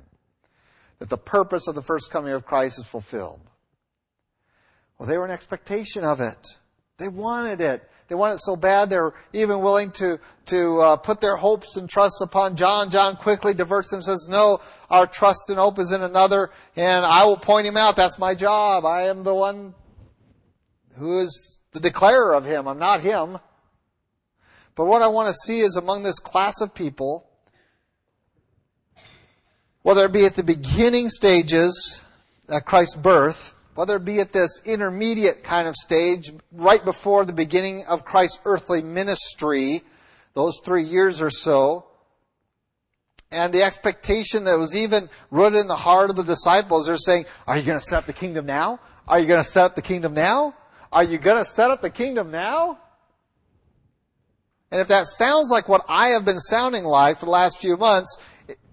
That 0.99 1.09
the 1.09 1.17
purpose 1.17 1.69
of 1.69 1.75
the 1.75 1.83
first 1.83 2.11
coming 2.11 2.33
of 2.33 2.45
Christ 2.45 2.79
is 2.79 2.87
fulfilled. 2.87 3.41
Well, 4.99 5.09
they 5.09 5.17
were 5.17 5.25
in 5.25 5.31
expectation 5.31 6.03
of 6.03 6.21
it. 6.21 6.39
They 6.99 7.09
wanted 7.09 7.61
it. 7.61 7.89
They 8.09 8.15
wanted 8.15 8.35
it 8.35 8.41
so 8.41 8.57
bad 8.57 8.89
they 8.89 8.99
were 8.99 9.15
even 9.33 9.61
willing 9.61 9.91
to 9.93 10.19
to 10.47 10.81
uh, 10.81 10.97
put 10.97 11.21
their 11.21 11.37
hopes 11.37 11.77
and 11.77 11.89
trusts 11.89 12.21
upon 12.23 12.57
John. 12.57 12.91
John 12.91 13.17
quickly 13.17 13.53
diverts 13.55 13.91
them 13.91 13.99
and 13.99 14.05
says, 14.05 14.27
"No, 14.29 14.61
our 14.91 15.07
trust 15.07 15.51
and 15.51 15.59
hope 15.59 15.79
is 15.79 15.93
in 15.93 16.03
another, 16.03 16.51
and 16.75 17.05
I 17.05 17.27
will 17.27 17.37
point 17.37 17.67
him 17.67 17.77
out. 17.77 17.97
That's 17.97 18.19
my 18.19 18.35
job. 18.35 18.87
I 18.87 19.03
am 19.03 19.25
the 19.25 19.35
one 19.35 19.75
who 20.97 21.21
is 21.21 21.59
the 21.73 21.81
declarer 21.81 22.35
of 22.35 22.47
him. 22.47 22.67
I'm 22.67 22.79
not 22.79 23.03
him." 23.03 23.39
But 24.75 24.87
what 24.87 25.03
I 25.03 25.09
want 25.09 25.29
to 25.29 25.35
see 25.35 25.61
is 25.61 25.77
among 25.77 26.03
this 26.03 26.19
class 26.19 26.61
of 26.61 26.73
people 26.73 27.28
whether 29.89 30.05
it 30.05 30.13
be 30.13 30.27
at 30.27 30.35
the 30.35 30.43
beginning 30.43 31.09
stages 31.09 32.05
at 32.51 32.67
Christ's 32.67 32.95
birth, 32.95 33.55
whether 33.75 33.97
it 33.97 34.05
be 34.05 34.21
at 34.21 34.35
this 34.35 34.61
intermediate 34.67 35.43
kind 35.43 35.67
of 35.67 35.75
stage, 35.75 36.31
right 36.53 36.85
before 36.85 37.25
the 37.25 37.33
beginning 37.33 37.87
of 37.87 38.05
Christ's 38.05 38.39
earthly 38.45 38.83
ministry, 38.83 39.81
those 40.35 40.61
three 40.63 40.83
years 40.83 41.23
or 41.23 41.31
so, 41.31 41.87
and 43.31 43.51
the 43.51 43.63
expectation 43.63 44.45
that 44.45 44.59
was 44.59 44.77
even 44.77 45.09
rooted 45.31 45.61
in 45.61 45.69
the 45.69 45.75
heart 45.75 46.11
of 46.11 46.17
the 46.17 46.23
disciples, 46.23 46.87
they're 46.87 46.99
saying, 46.99 47.25
are 47.47 47.57
you 47.57 47.65
going 47.65 47.79
to 47.79 47.85
set 47.87 47.97
up 47.97 48.05
the 48.05 48.13
kingdom 48.13 48.45
now? 48.45 48.81
Are 49.07 49.19
you 49.19 49.27
going 49.27 49.43
to 49.43 49.49
set 49.49 49.65
up 49.65 49.75
the 49.75 49.81
kingdom 49.81 50.13
now? 50.13 50.55
Are 50.93 51.03
you 51.03 51.17
going 51.17 51.43
to 51.43 51.51
set 51.51 51.71
up 51.71 51.81
the 51.81 51.89
kingdom 51.89 52.31
now? 52.31 52.79
And 54.71 54.83
if 54.83 54.89
that 54.89 55.07
sounds 55.07 55.49
like 55.51 55.67
what 55.67 55.87
I 55.89 56.09
have 56.09 56.27
been 56.27 56.41
sounding 56.41 56.85
like 56.85 57.21
for 57.21 57.25
the 57.25 57.31
last 57.31 57.57
few 57.57 57.79
months, 57.79 58.19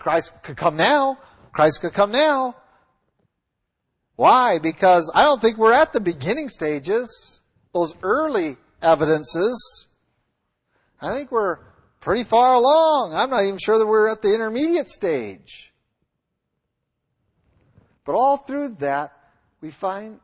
Christ 0.05 0.33
could 0.43 0.55
come 0.55 0.75
now. 0.75 1.17
Christ 1.51 1.81
could 1.81 1.93
come 1.93 2.11
now. 2.11 2.55
Why? 4.17 4.59
Because 4.59 5.11
I 5.15 5.23
don't 5.23 5.41
think 5.41 5.57
we're 5.57 5.73
at 5.73 5.93
the 5.93 5.99
beginning 5.99 6.47
stages, 6.49 7.41
those 7.73 7.95
early 8.03 8.57
evidences. 8.83 9.87
I 11.01 11.11
think 11.11 11.31
we're 11.31 11.57
pretty 12.01 12.23
far 12.23 12.53
along. 12.53 13.15
I'm 13.15 13.31
not 13.31 13.45
even 13.45 13.57
sure 13.57 13.79
that 13.79 13.87
we're 13.87 14.07
at 14.07 14.21
the 14.21 14.31
intermediate 14.31 14.89
stage. 14.89 15.73
But 18.05 18.13
all 18.13 18.37
through 18.37 18.75
that, 18.81 19.11
we 19.59 19.71
find 19.71 20.19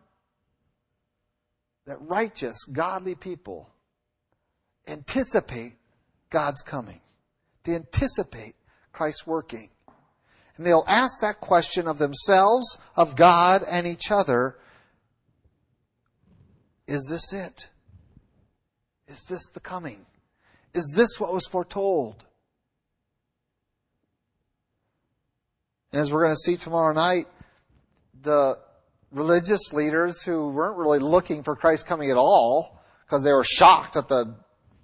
that 1.87 1.97
righteous, 2.01 2.65
godly 2.65 3.15
people 3.15 3.67
anticipate 4.87 5.73
God's 6.29 6.61
coming. 6.61 7.01
They 7.63 7.73
anticipate 7.73 8.53
Christ 8.91 9.25
working. 9.25 9.69
And 10.57 10.65
they'll 10.65 10.85
ask 10.87 11.21
that 11.21 11.39
question 11.39 11.87
of 11.87 11.97
themselves, 11.97 12.77
of 12.95 13.15
God, 13.15 13.63
and 13.69 13.87
each 13.87 14.11
other. 14.11 14.57
Is 16.87 17.07
this 17.09 17.33
it? 17.33 17.69
Is 19.07 19.23
this 19.23 19.47
the 19.53 19.59
coming? 19.59 20.05
Is 20.73 20.93
this 20.95 21.19
what 21.19 21.33
was 21.33 21.47
foretold? 21.47 22.23
And 25.91 26.01
as 26.01 26.11
we're 26.11 26.23
going 26.23 26.33
to 26.33 26.37
see 26.37 26.57
tomorrow 26.57 26.93
night, 26.93 27.27
the 28.21 28.57
religious 29.11 29.73
leaders 29.73 30.21
who 30.21 30.49
weren't 30.49 30.77
really 30.77 30.99
looking 30.99 31.43
for 31.43 31.55
Christ 31.55 31.85
coming 31.85 32.09
at 32.09 32.17
all, 32.17 32.81
because 33.05 33.23
they 33.23 33.33
were 33.33 33.43
shocked 33.43 33.95
that 33.95 34.07
the 34.07 34.35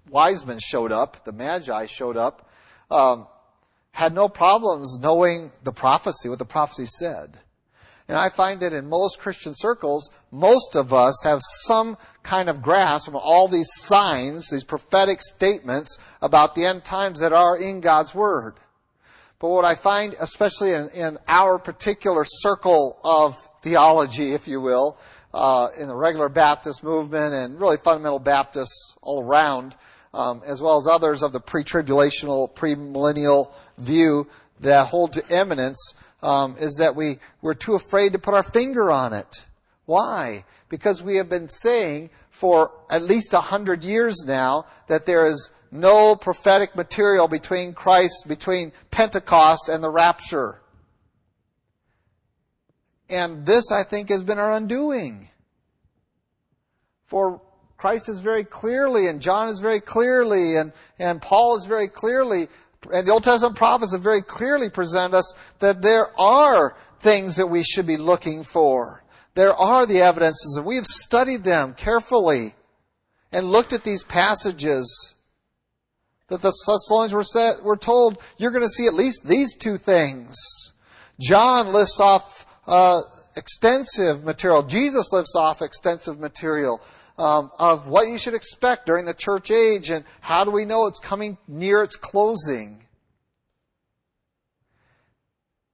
wise 0.10 0.46
men 0.46 0.60
showed 0.60 0.92
up, 0.92 1.24
the 1.24 1.32
magi 1.32 1.86
showed 1.86 2.18
up, 2.18 2.50
um, 2.92 3.28
had 3.98 4.14
no 4.14 4.30
problems 4.30 5.00
knowing 5.00 5.52
the 5.64 5.72
prophecy, 5.72 6.30
what 6.30 6.38
the 6.38 6.46
prophecy 6.46 6.86
said. 6.86 7.40
And 8.08 8.16
I 8.16 8.30
find 8.30 8.60
that 8.60 8.72
in 8.72 8.88
most 8.88 9.18
Christian 9.18 9.54
circles, 9.56 10.12
most 10.30 10.76
of 10.76 10.94
us 10.94 11.24
have 11.24 11.40
some 11.42 11.98
kind 12.22 12.48
of 12.48 12.62
grasp 12.62 13.08
of 13.08 13.16
all 13.16 13.48
these 13.48 13.68
signs, 13.74 14.52
these 14.52 14.64
prophetic 14.64 15.24
statements 15.24 15.98
about 16.22 16.54
the 16.54 16.64
end 16.64 16.86
times 16.86 17.22
that 17.22 17.34
are 17.34 17.58
in 17.58 17.82
God's 17.82 18.14
Word. 18.14 18.60
But 19.40 19.50
what 19.50 19.66
I 19.66 19.74
find, 19.74 20.16
especially 20.20 20.74
in, 20.74 20.90
in 20.90 21.18
our 21.28 21.58
particular 21.58 22.24
circle 22.24 23.00
of 23.04 23.36
theology, 23.64 24.32
if 24.32 24.48
you 24.48 24.62
will, 24.62 25.00
uh, 25.34 25.70
in 25.76 25.88
the 25.88 25.96
regular 25.96 26.30
Baptist 26.30 26.84
movement 26.84 27.34
and 27.34 27.60
really 27.60 27.78
fundamental 27.78 28.20
Baptists 28.20 28.96
all 29.02 29.24
around, 29.24 29.76
um, 30.14 30.42
as 30.46 30.62
well 30.62 30.78
as 30.78 30.88
others 30.88 31.24
of 31.24 31.32
the 31.32 31.40
pre-tribulational, 31.40 32.54
pre-millennial 32.54 33.54
view 33.78 34.28
that 34.60 34.88
hold 34.88 35.14
to 35.14 35.28
imminence, 35.30 35.96
um, 36.24 36.56
is 36.60 36.76
that 36.80 36.96
we, 36.96 37.20
we're 37.42 37.54
too 37.54 37.76
afraid 37.76 38.14
to 38.14 38.20
put 38.20 38.34
our 38.34 38.44
finger 38.44 38.90
on 38.90 39.14
it. 39.14 39.46
Why? 39.86 40.46
Because 40.70 41.04
we 41.04 41.16
have 41.18 41.30
been 41.30 41.50
saying 41.50 42.10
for 42.30 42.72
at 42.90 43.04
least 43.04 43.34
a 43.34 43.42
hundred 43.42 43.84
years 43.84 44.24
now 44.26 44.66
that 44.88 45.06
there 45.06 45.26
is 45.28 45.52
no 45.72 46.16
prophetic 46.16 46.76
material 46.76 47.28
between 47.28 47.74
Christ, 47.74 48.26
between 48.28 48.72
Pentecost 48.92 49.70
and 49.70 49.84
the 49.84 49.90
rapture. 49.90 50.62
And 53.10 53.46
this, 53.46 53.72
I 53.72 53.84
think, 53.84 54.10
has 54.10 54.24
been 54.24 54.40
our 54.40 54.54
undoing. 54.54 55.30
For 57.06 57.42
Christ 57.78 58.10
is 58.10 58.20
very 58.20 58.44
clearly, 58.44 59.08
and 59.08 59.22
John 59.22 59.50
is 59.50 59.60
very 59.60 59.80
clearly, 59.80 60.58
and, 60.58 60.74
and 60.98 61.22
Paul 61.22 61.58
is 61.58 61.66
very 61.66 61.88
clearly, 61.88 62.48
and 62.92 63.08
the 63.08 63.12
Old 63.12 63.24
Testament 63.24 63.56
prophets 63.56 63.92
have 63.92 64.02
very 64.02 64.24
clearly 64.24 64.70
presented 64.70 65.16
us 65.16 65.34
that 65.60 65.82
there 65.84 66.10
are 66.20 66.76
things 67.00 67.36
that 67.36 67.48
we 67.48 67.64
should 67.64 67.86
be 67.86 67.98
looking 67.98 68.44
for. 68.44 69.04
There 69.36 69.54
are 69.54 69.86
the 69.86 70.02
evidences, 70.02 70.56
and 70.58 70.66
we 70.66 70.78
have 70.78 70.88
studied 70.88 71.44
them 71.44 71.76
carefully 71.76 72.56
and 73.32 73.52
looked 73.52 73.74
at 73.74 73.84
these 73.84 74.04
passages 74.04 75.14
that 76.30 76.42
the 76.42 76.52
Thessalonians 76.66 77.14
were, 77.14 77.24
set, 77.24 77.64
were 77.64 77.78
told, 77.78 78.18
you're 78.38 78.52
going 78.52 78.64
to 78.64 78.70
see 78.70 78.88
at 78.88 78.96
least 78.96 79.28
these 79.28 79.56
two 79.56 79.78
things. 79.78 80.36
John 81.20 81.72
lists 81.72 82.00
off 82.00 82.46
uh, 82.66 83.02
extensive 83.36 84.24
material. 84.24 84.64
Jesus 84.64 85.14
lists 85.14 85.36
off 85.36 85.62
extensive 85.62 86.20
material 86.20 86.82
um, 87.18 87.52
of 87.58 87.88
what 87.88 88.08
you 88.08 88.18
should 88.18 88.34
expect 88.34 88.86
during 88.86 89.06
the 89.06 89.14
church 89.14 89.50
age 89.52 89.90
and 89.90 90.06
how 90.22 90.44
do 90.44 90.52
we 90.52 90.66
know 90.66 90.86
it's 90.88 91.00
coming 91.00 91.38
near 91.48 91.84
its 91.84 91.96
closing. 91.96 92.84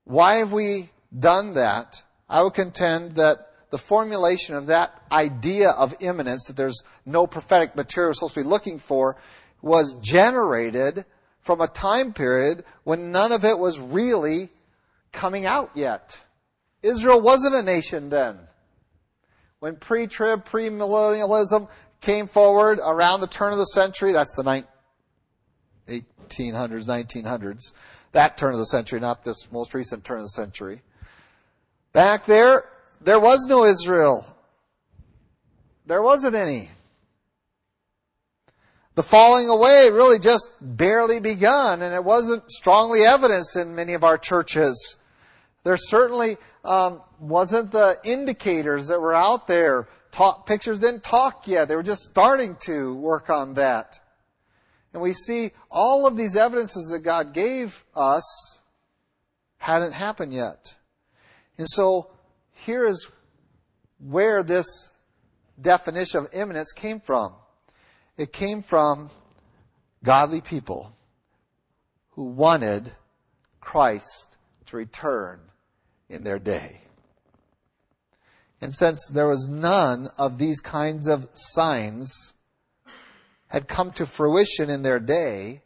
Why 0.06 0.36
have 0.36 0.54
we 0.54 0.90
done 1.18 1.54
that? 1.54 2.02
I 2.30 2.42
would 2.42 2.54
contend 2.54 3.14
that 3.16 3.50
the 3.70 3.78
formulation 3.78 4.56
of 4.56 4.68
that 4.68 5.02
idea 5.12 5.72
of 5.72 5.96
imminence, 6.00 6.46
that 6.46 6.56
there's 6.56 6.84
no 7.06 7.28
prophetic 7.28 7.76
material 7.76 8.10
we're 8.10 8.14
supposed 8.14 8.36
to 8.36 8.42
be 8.42 8.48
looking 8.48 8.80
for, 8.80 9.18
was 9.62 9.96
generated 10.00 11.06
from 11.42 11.60
a 11.60 11.68
time 11.68 12.14
period 12.14 12.64
when 12.84 13.12
none 13.12 13.32
of 13.32 13.44
it 13.46 13.58
was 13.58 13.80
really 13.80 14.50
coming 15.12 15.46
out 15.46 15.72
yet. 15.76 16.20
Israel 16.82 17.22
wasn't 17.22 17.56
a 17.56 17.64
nation 17.64 18.10
then. 18.10 18.38
When 19.64 19.78
pre-trib, 19.78 20.44
pre-millennialism 20.44 21.70
came 22.02 22.28
forward 22.28 22.80
around 22.84 23.22
the 23.22 23.28
turn 23.28 23.54
of 23.54 23.60
the 23.60 23.68
century, 23.68 24.12
that's 24.12 24.36
the 24.36 24.44
1800s, 25.88 26.86
1900s, 26.86 27.72
that 28.12 28.38
turn 28.38 28.52
of 28.52 28.60
the 28.60 28.66
century, 28.66 29.00
not 29.00 29.24
this 29.24 29.50
most 29.54 29.74
recent 29.74 30.04
turn 30.04 30.18
of 30.18 30.26
the 30.26 30.32
century. 30.32 30.82
Back 31.94 32.26
there, 32.26 32.66
there 33.00 33.22
was 33.22 33.46
no 33.48 33.64
Israel. 33.64 34.26
There 35.86 36.02
wasn't 36.02 36.36
any. 36.36 36.70
The 38.96 39.04
falling 39.04 39.48
away 39.48 39.90
really 39.92 40.20
just 40.20 40.52
barely 40.60 41.22
begun, 41.22 41.82
and 41.82 41.96
it 41.96 42.04
wasn't 42.04 42.52
strongly 42.52 43.06
evidenced 43.06 43.56
in 43.56 43.76
many 43.76 43.94
of 43.94 44.04
our 44.04 44.18
churches. 44.18 44.98
There 45.64 45.78
certainly 45.78 46.36
um, 46.64 47.02
wasn't 47.20 47.72
the 47.72 48.00
indicators 48.04 48.88
that 48.88 49.02
were 49.02 49.14
out 49.14 49.48
there. 49.48 49.88
Talk, 50.12 50.46
pictures 50.46 50.80
didn't 50.80 51.04
talk 51.04 51.48
yet. 51.48 51.68
They 51.68 51.76
were 51.76 51.84
just 51.84 52.04
starting 52.04 52.56
to 52.62 52.96
work 52.96 53.30
on 53.30 53.56
that. 53.56 54.00
And 54.94 55.02
we 55.02 55.14
see 55.14 55.52
all 55.72 56.06
of 56.06 56.16
these 56.16 56.36
evidences 56.36 56.90
that 56.92 57.00
God 57.00 57.34
gave 57.34 57.84
us 57.96 58.60
hadn't 59.58 59.94
happened 59.94 60.34
yet. 60.34 60.76
And 61.58 61.68
so 61.68 62.12
here 62.52 62.86
is 62.86 63.10
where 64.00 64.44
this 64.44 64.90
definition 65.60 66.26
of 66.26 66.34
imminence 66.34 66.72
came 66.72 67.00
from. 67.00 67.34
It 68.18 68.32
came 68.32 68.62
from 68.62 69.10
godly 70.04 70.42
people 70.42 70.96
who 72.12 72.26
wanted 72.26 72.92
Christ 73.60 74.38
to 74.68 74.78
return 74.78 75.40
in 76.10 76.24
their 76.24 76.40
day. 76.40 76.82
And 78.62 78.74
since 78.74 79.10
there 79.12 79.28
was 79.28 79.48
none 79.50 80.10
of 80.18 80.38
these 80.38 80.60
kinds 80.60 81.08
of 81.08 81.28
signs 81.34 82.34
had 83.48 83.68
come 83.68 83.92
to 83.92 84.06
fruition 84.06 84.70
in 84.70 84.84
their 84.84 85.00
day, 85.00 85.62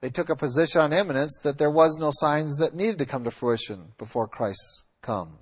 they 0.00 0.08
took 0.08 0.30
a 0.30 0.36
position 0.36 0.80
on 0.80 0.92
imminence 0.92 1.38
that 1.44 1.58
there 1.58 1.70
was 1.70 1.98
no 1.98 2.10
signs 2.12 2.56
that 2.56 2.74
needed 2.74 2.98
to 2.98 3.06
come 3.06 3.24
to 3.24 3.30
fruition 3.30 3.92
before 3.98 4.26
Christ's 4.26 4.86
coming. 5.02 5.36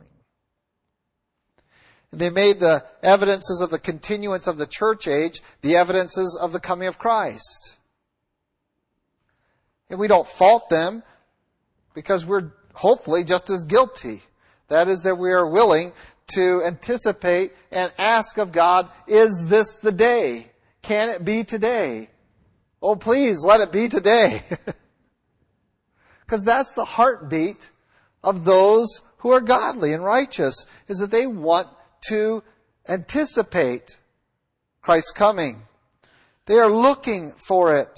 And 2.10 2.20
they 2.20 2.30
made 2.30 2.58
the 2.58 2.84
evidences 3.02 3.60
of 3.60 3.70
the 3.70 3.78
continuance 3.78 4.46
of 4.46 4.56
the 4.56 4.66
church 4.66 5.06
age 5.06 5.42
the 5.62 5.76
evidences 5.76 6.38
of 6.40 6.52
the 6.52 6.60
coming 6.60 6.88
of 6.88 6.98
Christ. 6.98 7.76
And 9.90 9.98
we 9.98 10.08
don't 10.08 10.26
fault 10.26 10.68
them 10.70 11.02
because 11.94 12.24
we're 12.26 12.52
hopefully 12.74 13.24
just 13.24 13.50
as 13.50 13.64
guilty. 13.64 14.22
That 14.68 14.88
is 14.88 15.02
that 15.02 15.16
we 15.16 15.30
are 15.32 15.48
willing 15.48 15.92
to 16.34 16.62
anticipate 16.64 17.52
and 17.72 17.92
ask 17.98 18.38
of 18.38 18.52
God, 18.52 18.88
is 19.06 19.46
this 19.48 19.72
the 19.74 19.92
day? 19.92 20.50
Can 20.82 21.08
it 21.08 21.24
be 21.24 21.44
today? 21.44 22.10
Oh, 22.82 22.96
please 22.96 23.44
let 23.44 23.60
it 23.60 23.72
be 23.72 23.88
today. 23.88 24.42
Because 26.28 26.44
that's 26.44 26.72
the 26.72 26.84
heartbeat 26.84 27.70
of 28.22 28.44
those 28.44 29.00
who 29.18 29.30
are 29.30 29.40
godly 29.40 29.94
and 29.94 30.04
righteous, 30.04 30.66
is 30.86 30.98
that 30.98 31.10
they 31.10 31.26
want 31.26 31.68
to 32.08 32.42
anticipate 32.86 33.96
Christ's 34.82 35.12
coming. 35.12 35.62
They 36.44 36.58
are 36.58 36.70
looking 36.70 37.32
for 37.32 37.74
it. 37.74 37.94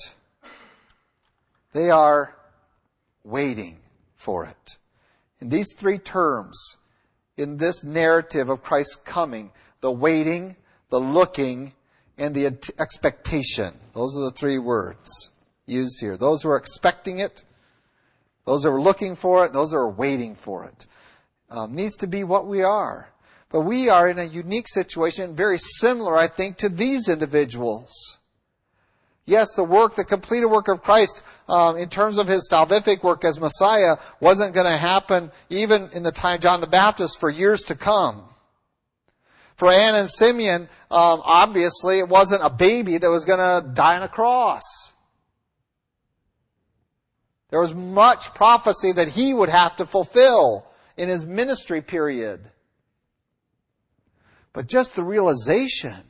They 1.73 1.91
are 1.91 2.37
waiting 3.25 3.79
for 4.17 4.45
it. 4.45 4.77
In 5.41 5.49
these 5.49 5.73
three 5.75 5.99
terms, 5.99 6.77
in 7.37 7.57
this 7.57 7.83
narrative 7.83 8.49
of 8.49 8.63
Christ's 8.63 8.97
coming, 8.97 9.51
the 9.81 9.91
waiting, 9.91 10.57
the 10.91 11.01
looking, 11.01 11.73
and 12.19 12.35
the 12.35 12.47
expectation. 12.79 13.75
Those 13.95 14.17
are 14.17 14.25
the 14.25 14.37
three 14.37 14.59
words 14.59 15.31
used 15.67 16.01
here. 16.01 16.17
Those 16.17 16.43
who 16.43 16.51
are 16.51 16.57
expecting 16.57 17.19
it, 17.19 17.45
those 18.45 18.65
who 18.65 18.71
are 18.71 18.81
looking 18.81 19.17
for 19.17 19.47
it, 19.47 19.53
those 19.53 19.73
who 19.73 19.79
are 19.79 19.91
waiting 19.91 20.35
for 20.35 20.65
it. 20.65 20.87
Um, 21.49 21.75
needs 21.75 21.97
to 21.97 22.07
be 22.07 22.23
what 22.25 22.47
we 22.47 22.63
are. 22.63 23.09
But 23.49 23.63
we 23.63 23.89
are 23.89 24.09
in 24.09 24.19
a 24.19 24.25
unique 24.25 24.69
situation, 24.69 25.35
very 25.35 25.59
similar, 25.59 26.17
I 26.17 26.29
think, 26.29 26.59
to 26.59 26.69
these 26.69 27.09
individuals. 27.09 28.19
Yes, 29.27 29.49
the 29.57 29.65
work, 29.65 29.97
the 29.97 30.05
completed 30.05 30.47
work 30.47 30.69
of 30.69 30.83
Christ, 30.83 31.23
um, 31.51 31.77
in 31.77 31.89
terms 31.89 32.17
of 32.17 32.29
his 32.29 32.49
salvific 32.51 33.03
work 33.03 33.25
as 33.25 33.41
Messiah, 33.41 33.97
wasn't 34.21 34.55
going 34.55 34.71
to 34.71 34.77
happen 34.77 35.33
even 35.51 35.91
in 35.93 36.05
the 36.05 36.13
time 36.13 36.37
of 36.37 36.41
John 36.41 36.61
the 36.61 36.67
Baptist 36.67 37.19
for 37.19 37.29
years 37.29 37.63
to 37.65 37.75
come. 37.75 38.25
For 39.57 39.71
Anna 39.71 39.99
and 39.99 40.09
Simeon, 40.09 40.63
um, 40.91 41.21
obviously, 41.25 41.99
it 41.99 42.09
wasn't 42.09 42.43
a 42.43 42.51
baby 42.51 42.97
that 42.97 43.11
was 43.11 43.25
going 43.25 43.41
to 43.41 43.69
die 43.75 43.97
on 43.97 44.03
a 44.03 44.09
cross. 44.09 44.63
There 47.51 47.61
was 47.61 47.75
much 47.75 48.33
prophecy 48.33 48.93
that 48.93 49.09
he 49.09 49.35
would 49.35 49.49
have 49.49 49.77
to 49.77 49.87
fulfill 49.87 50.67
in 50.97 51.09
his 51.09 51.27
ministry 51.27 51.83
period. 51.83 52.49
But 54.53 54.69
just 54.69 54.95
the 54.95 55.03
realization 55.03 56.05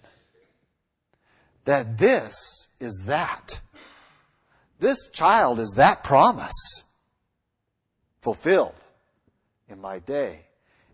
that 1.64 1.96
this 1.96 2.68
is 2.78 3.04
that. 3.06 3.60
This 4.80 5.08
child 5.08 5.60
is 5.60 5.74
that 5.76 6.02
promise 6.02 6.82
fulfilled 8.22 8.74
in 9.68 9.80
my 9.80 9.98
day. 9.98 10.40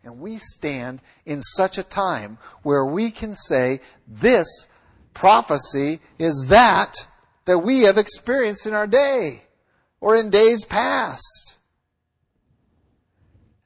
And 0.05 0.21
we 0.21 0.39
stand 0.39 1.01
in 1.25 1.41
such 1.41 1.79
a 1.79 1.83
time 1.83 2.39
where 2.63 2.85
we 2.85 3.11
can 3.11 3.35
say, 3.35 3.81
this 4.07 4.47
prophecy 5.15 6.01
is 6.19 6.47
that 6.49 6.95
that 7.47 7.59
we 7.59 7.83
have 7.83 7.97
experienced 7.97 8.67
in 8.67 8.75
our 8.75 8.87
day 8.87 9.43
or 10.01 10.17
in 10.17 10.31
days 10.31 10.65
past. 10.65 11.57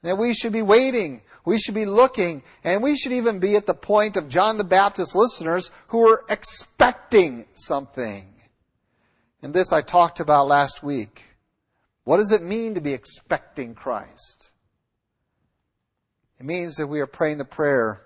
That 0.03 0.19
we 0.19 0.33
should 0.33 0.53
be 0.53 0.63
waiting, 0.63 1.23
we 1.45 1.59
should 1.59 1.75
be 1.75 1.87
looking, 1.87 2.43
and 2.63 2.83
we 2.83 2.97
should 2.97 3.13
even 3.13 3.39
be 3.39 3.57
at 3.57 3.67
the 3.67 3.75
point 3.75 4.17
of 4.17 4.29
John 4.29 4.59
the 4.59 4.65
Baptist 4.65 5.15
listeners 5.15 5.71
who 5.89 6.09
are 6.09 6.25
expecting 6.29 7.47
something. 7.55 8.30
And 9.43 9.55
this 9.55 9.73
I 9.73 9.83
talked 9.83 10.21
about 10.21 10.49
last 10.49 10.83
week. 10.83 11.25
What 12.05 12.19
does 12.19 12.33
it 12.33 12.43
mean 12.43 12.75
to 12.75 12.81
be 12.81 12.93
expecting 12.93 13.75
Christ? 13.75 14.51
It 16.39 16.47
means 16.47 16.77
that 16.77 16.87
we 16.87 17.01
are 17.01 17.07
praying 17.07 17.39
the 17.39 17.45
prayer 17.45 18.03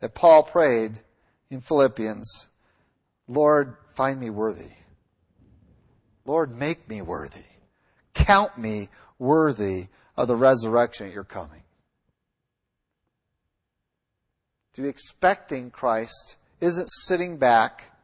that 0.00 0.14
Paul 0.14 0.42
prayed 0.42 1.00
in 1.50 1.60
Philippians 1.60 2.48
Lord, 3.28 3.76
find 3.96 4.20
me 4.20 4.30
worthy. 4.30 4.70
Lord, 6.24 6.56
make 6.56 6.88
me 6.88 7.02
worthy. 7.02 7.44
Count 8.14 8.56
me 8.56 8.88
worthy 9.18 9.86
of 10.16 10.28
the 10.28 10.36
resurrection 10.36 11.08
at 11.08 11.12
your 11.12 11.24
coming. 11.24 11.62
To 14.74 14.82
be 14.82 14.88
expecting 14.88 15.70
Christ 15.70 16.36
isn't 16.60 16.88
sitting 16.88 17.38
back 17.38 17.95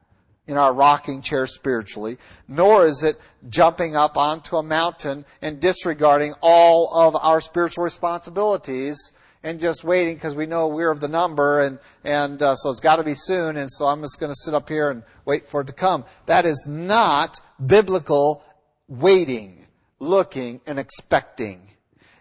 in 0.46 0.56
our 0.56 0.72
rocking 0.72 1.22
chair 1.22 1.46
spiritually, 1.46 2.18
nor 2.48 2.84
is 2.84 3.02
it 3.02 3.20
jumping 3.48 3.94
up 3.94 4.16
onto 4.16 4.56
a 4.56 4.62
mountain 4.62 5.24
and 5.40 5.60
disregarding 5.60 6.34
all 6.40 6.92
of 6.94 7.16
our 7.16 7.40
spiritual 7.40 7.84
responsibilities 7.84 9.12
and 9.44 9.60
just 9.60 9.84
waiting 9.84 10.14
because 10.14 10.34
we 10.34 10.46
know 10.46 10.68
we're 10.68 10.90
of 10.90 11.00
the 11.00 11.08
number 11.08 11.60
and, 11.60 11.78
and 12.04 12.42
uh, 12.42 12.54
so 12.54 12.70
it's 12.70 12.80
got 12.80 12.96
to 12.96 13.04
be 13.04 13.14
soon 13.14 13.56
and 13.56 13.70
so 13.70 13.86
I'm 13.86 14.00
just 14.02 14.18
going 14.18 14.30
to 14.30 14.36
sit 14.36 14.54
up 14.54 14.68
here 14.68 14.90
and 14.90 15.02
wait 15.24 15.48
for 15.48 15.60
it 15.60 15.68
to 15.68 15.72
come. 15.72 16.04
That 16.26 16.44
is 16.44 16.66
not 16.68 17.40
biblical 17.64 18.44
waiting, 18.88 19.66
looking, 19.98 20.60
and 20.66 20.78
expecting. 20.78 21.68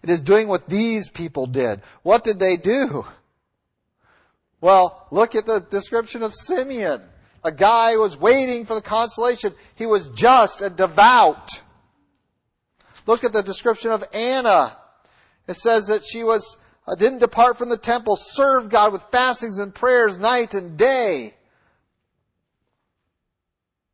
It 0.04 0.10
is 0.10 0.22
doing 0.22 0.48
what 0.48 0.68
these 0.68 1.10
people 1.10 1.46
did. 1.46 1.82
What 2.04 2.24
did 2.24 2.40
they 2.40 2.58
do? 2.58 3.06
Well, 4.60 5.08
look 5.12 5.36
at 5.36 5.48
the 5.48 5.60
description 5.60 6.22
of 6.24 6.34
Simeon. 6.34 7.02
A 7.44 7.52
guy 7.52 7.96
was 7.98 8.18
waiting 8.18 8.66
for 8.66 8.76
the 8.76 8.82
consolation. 8.82 9.54
He 9.76 9.86
was 9.86 10.10
just 10.10 10.62
and 10.62 10.76
devout. 10.76 11.62
Look 13.08 13.24
at 13.24 13.34
the 13.34 13.42
description 13.42 13.92
of 13.92 14.04
Anna. 14.14 14.78
It 15.48 15.56
says 15.56 15.88
that 15.88 16.06
she 16.06 16.24
was 16.24 16.58
uh, 16.88 16.96
didn't 16.96 17.20
depart 17.20 17.58
from 17.58 17.70
the 17.70 17.78
temple, 17.78 18.16
served 18.16 18.70
God 18.70 18.92
with 18.92 19.04
fastings 19.12 19.60
and 19.60 19.74
prayers 19.74 20.18
night 20.18 20.54
and 20.54 20.78
day. 20.78 21.36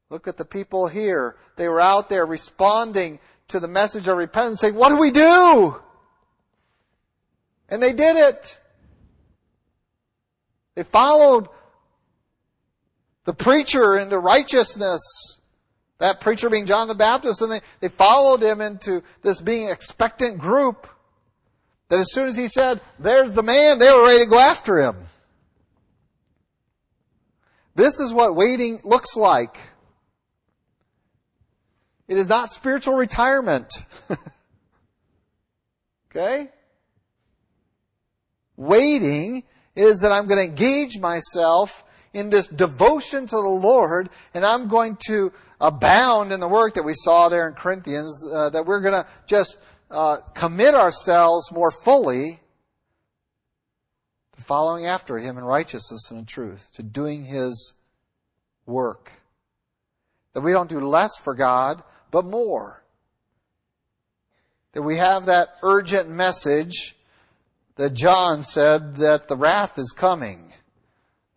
Look 0.10 0.27
at 0.27 0.38
the 0.38 0.45
people 0.45 0.88
here. 0.88 1.36
They 1.57 1.67
were 1.67 1.81
out 1.81 2.10
there 2.10 2.25
responding 2.25 3.19
to 3.49 3.60
the 3.60 3.67
message 3.67 4.07
of 4.07 4.17
repentance, 4.17 4.60
saying, 4.60 4.75
What 4.75 4.89
do 4.89 4.97
we 4.97 5.12
do? 5.12 5.81
And 7.69 7.83
they 7.83 7.91
did 7.91 8.15
it. 8.15 8.57
They 10.75 10.83
followed 10.83 11.49
the 13.27 13.33
preacher 13.33 13.97
into 13.97 14.17
righteousness. 14.17 15.01
That 15.99 16.21
preacher 16.21 16.49
being 16.49 16.65
John 16.65 16.87
the 16.87 16.95
Baptist, 16.95 17.41
and 17.41 17.51
they, 17.51 17.59
they 17.81 17.89
followed 17.89 18.41
him 18.41 18.61
into 18.61 19.03
this 19.21 19.41
being 19.41 19.69
expectant 19.69 20.37
group. 20.37 20.87
That 21.89 21.99
as 21.99 22.13
soon 22.13 22.27
as 22.27 22.37
he 22.37 22.47
said, 22.47 22.79
there's 22.99 23.33
the 23.33 23.43
man, 23.43 23.79
they 23.79 23.91
were 23.91 24.05
ready 24.05 24.23
to 24.23 24.29
go 24.29 24.39
after 24.39 24.79
him. 24.79 24.95
This 27.75 27.99
is 27.99 28.13
what 28.13 28.35
waiting 28.35 28.79
looks 28.85 29.17
like. 29.17 29.57
It 32.07 32.17
is 32.17 32.29
not 32.29 32.49
spiritual 32.49 32.95
retirement. 32.95 33.73
okay? 36.11 36.49
Waiting 38.55 39.43
is 39.75 39.99
that 39.99 40.13
I'm 40.13 40.27
going 40.27 40.39
to 40.39 40.45
engage 40.45 40.97
myself 40.99 41.83
in 42.17 42.30
this 42.30 42.47
devotion 42.47 43.27
to 43.27 43.36
the 43.36 43.60
Lord 43.62 44.10
and 44.34 44.43
I'm 44.43 44.67
going 44.67 44.97
to 45.08 45.32
abound 45.60 46.32
in 46.32 46.39
the 46.39 46.47
work 46.47 46.75
that 46.75 46.84
we 46.84 46.93
saw 46.93 47.30
there 47.30 47.47
in 47.47 47.53
Corinthians, 47.53 48.25
uh, 48.32 48.49
that 48.49 48.65
we're 48.65 48.82
going 48.82 48.93
to 48.93 49.08
just 49.27 49.58
uh, 49.89 50.17
commit 50.34 50.75
ourselves 50.75 51.51
more 51.51 51.71
fully 51.71 52.39
to 54.36 54.41
following 54.41 54.86
after 54.86 55.17
Him 55.17 55.38
in 55.38 55.43
righteousness 55.43 56.10
and 56.10 56.19
in 56.19 56.25
truth, 56.25 56.71
to 56.73 56.84
doing 56.84 57.25
His 57.25 57.73
work. 58.65 59.12
That 60.34 60.41
we 60.41 60.51
don't 60.51 60.69
do 60.69 60.80
less 60.80 61.17
for 61.17 61.34
God, 61.34 61.82
but 62.12 62.25
more. 62.25 62.84
That 64.73 64.84
we 64.84 64.97
have 64.97 65.25
that 65.25 65.49
urgent 65.63 66.10
message 66.10 66.95
that 67.77 67.93
John 67.93 68.43
said 68.43 68.97
that 68.97 69.27
the 69.27 69.38
wrath 69.38 69.80
is 69.80 69.91
coming. 69.91 70.46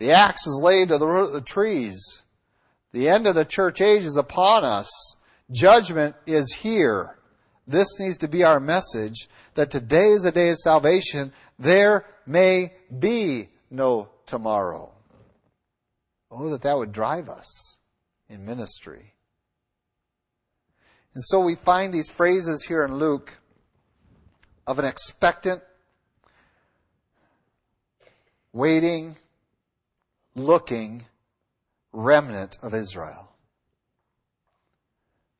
The 0.01 0.13
axe 0.13 0.47
is 0.47 0.59
laid 0.63 0.89
to 0.89 0.99
the 0.99 1.07
root 1.07 1.27
of 1.27 1.33
the 1.33 1.43
trees. 1.43 2.23
The 2.93 3.11
end 3.11 3.27
of 3.27 3.35
the 3.35 3.45
church 3.45 3.83
age 3.83 4.03
is 4.03 4.17
upon 4.17 4.65
us. 4.65 4.91
Judgment 5.51 6.17
is 6.27 6.55
here. 6.55 7.19
This 7.67 8.01
needs 8.01 8.17
to 8.19 8.29
be 8.29 8.43
our 8.43 8.61
message 8.61 9.29
that 9.55 9.71
today 9.71 10.09
is 10.09 10.25
a 10.25 10.33
day 10.33 10.49
of 10.49 10.57
salvation. 10.57 11.33
There 11.59 12.07
may 12.27 12.73
be 12.99 13.51
no 13.71 14.09
tomorrow. 14.25 14.91
Oh, 16.31 16.49
that 16.49 16.63
that 16.63 16.79
would 16.79 16.93
drive 16.93 17.29
us 17.29 17.77
in 18.31 18.47
ministry. 18.47 19.13
And 21.13 21.23
so 21.23 21.41
we 21.41 21.57
find 21.57 21.93
these 21.93 22.09
phrases 22.09 22.65
here 22.65 22.87
in 22.87 22.97
Luke 22.97 23.37
of 24.67 24.79
an 24.79 24.87
expectant, 24.87 25.63
waiting, 28.55 29.17
looking 30.35 31.07
remnant 31.93 32.59
of 32.63 32.75
Israel. 32.75 33.29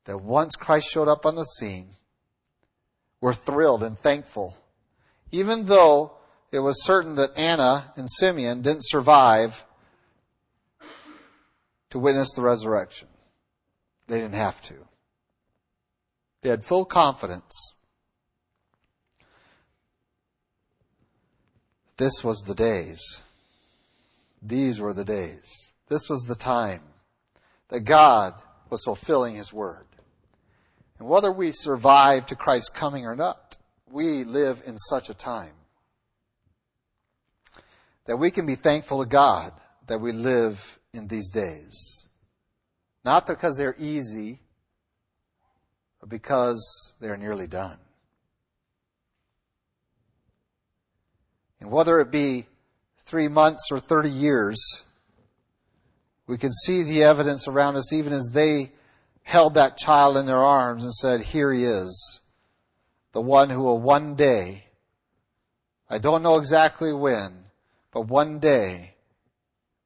That 0.05 0.19
once 0.19 0.55
Christ 0.55 0.89
showed 0.89 1.07
up 1.07 1.25
on 1.25 1.35
the 1.35 1.43
scene, 1.43 1.91
were 3.21 3.33
thrilled 3.33 3.83
and 3.83 3.97
thankful. 3.97 4.57
Even 5.31 5.67
though 5.67 6.13
it 6.51 6.59
was 6.59 6.83
certain 6.83 7.15
that 7.15 7.37
Anna 7.37 7.93
and 7.95 8.09
Simeon 8.09 8.61
didn't 8.61 8.87
survive 8.87 9.63
to 11.91 11.99
witness 11.99 12.33
the 12.33 12.41
resurrection. 12.41 13.07
They 14.07 14.17
didn't 14.17 14.33
have 14.33 14.61
to. 14.63 14.73
They 16.41 16.49
had 16.49 16.65
full 16.65 16.85
confidence. 16.85 17.75
This 21.97 22.23
was 22.23 22.39
the 22.39 22.55
days. 22.55 23.21
These 24.41 24.79
were 24.81 24.93
the 24.93 25.05
days. 25.05 25.71
This 25.87 26.09
was 26.09 26.23
the 26.23 26.35
time 26.35 26.81
that 27.69 27.81
God 27.81 28.33
was 28.69 28.83
fulfilling 28.83 29.35
His 29.35 29.53
word. 29.53 29.85
And 30.99 31.07
whether 31.07 31.31
we 31.31 31.51
survive 31.51 32.27
to 32.27 32.35
Christ's 32.35 32.69
coming 32.69 33.05
or 33.05 33.15
not, 33.15 33.57
we 33.89 34.23
live 34.23 34.61
in 34.65 34.77
such 34.77 35.09
a 35.09 35.13
time 35.13 35.53
that 38.05 38.17
we 38.17 38.31
can 38.31 38.45
be 38.45 38.55
thankful 38.55 38.99
to 38.99 39.09
God 39.09 39.53
that 39.87 39.99
we 39.99 40.11
live 40.11 40.79
in 40.93 41.07
these 41.07 41.29
days. 41.31 42.05
Not 43.03 43.27
because 43.27 43.57
they're 43.57 43.75
easy, 43.79 44.39
but 45.99 46.09
because 46.09 46.93
they're 46.99 47.17
nearly 47.17 47.47
done. 47.47 47.77
And 51.59 51.71
whether 51.71 51.99
it 51.99 52.11
be 52.11 52.47
three 53.11 53.27
months 53.27 53.67
or 53.71 53.79
30 53.79 54.09
years, 54.09 54.83
we 56.27 56.37
can 56.37 56.51
see 56.51 56.81
the 56.81 57.03
evidence 57.03 57.45
around 57.45 57.75
us 57.75 57.91
even 57.91 58.13
as 58.13 58.31
they 58.33 58.71
held 59.23 59.55
that 59.55 59.77
child 59.77 60.15
in 60.15 60.25
their 60.25 60.37
arms 60.37 60.83
and 60.83 60.93
said, 60.93 61.21
Here 61.21 61.51
he 61.51 61.65
is, 61.65 62.21
the 63.11 63.21
one 63.21 63.49
who 63.49 63.63
will 63.63 63.79
one 63.79 64.15
day, 64.15 64.67
I 65.89 65.97
don't 65.97 66.23
know 66.23 66.37
exactly 66.37 66.93
when, 66.93 67.43
but 67.91 68.07
one 68.07 68.39
day 68.39 68.95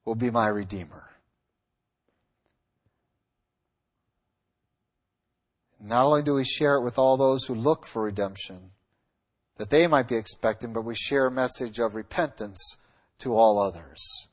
will 0.06 0.14
be 0.14 0.30
my 0.30 0.48
Redeemer. 0.48 1.10
Not 5.80 6.06
only 6.06 6.22
do 6.22 6.36
we 6.36 6.46
share 6.46 6.76
it 6.76 6.84
with 6.84 7.00
all 7.00 7.18
those 7.18 7.46
who 7.46 7.56
look 7.56 7.88
for 7.88 8.04
redemption, 8.04 8.72
that 9.58 9.72
they 9.72 9.88
might 9.88 10.08
be 10.08 10.16
expecting, 10.16 10.74
but 10.74 10.86
we 10.86 10.96
share 10.96 11.26
a 11.26 11.32
message 11.32 11.80
of 11.80 11.96
repentance 11.96 12.78
to 13.20 13.36
all 13.36 13.60
others. 13.60 14.28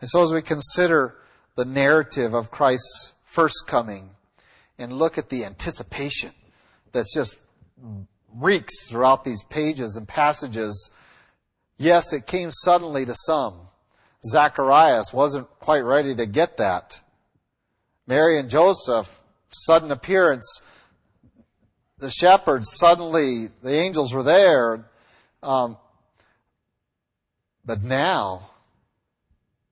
And 0.00 0.08
so 0.08 0.22
as 0.22 0.32
we 0.32 0.42
consider 0.42 1.16
the 1.56 1.64
narrative 1.64 2.34
of 2.34 2.50
Christ's 2.50 3.14
first 3.24 3.64
coming 3.66 4.10
and 4.78 4.92
look 4.92 5.18
at 5.18 5.30
the 5.30 5.44
anticipation 5.44 6.32
that's 6.92 7.14
just 7.14 7.38
reeks 8.34 8.88
throughout 8.88 9.24
these 9.24 9.42
pages 9.44 9.96
and 9.96 10.06
passages. 10.06 10.90
Yes, 11.78 12.12
it 12.12 12.26
came 12.26 12.50
suddenly 12.50 13.04
to 13.06 13.14
some. 13.14 13.60
Zacharias 14.30 15.12
wasn't 15.12 15.48
quite 15.60 15.84
ready 15.84 16.14
to 16.14 16.26
get 16.26 16.56
that. 16.58 17.00
Mary 18.06 18.38
and 18.38 18.50
Joseph, 18.50 19.20
sudden 19.50 19.90
appearance. 19.90 20.60
The 21.98 22.10
shepherds, 22.10 22.76
suddenly, 22.76 23.48
the 23.62 23.72
angels 23.72 24.12
were 24.12 24.22
there. 24.22 24.90
Um, 25.42 25.76
but 27.66 27.82
now, 27.82 28.50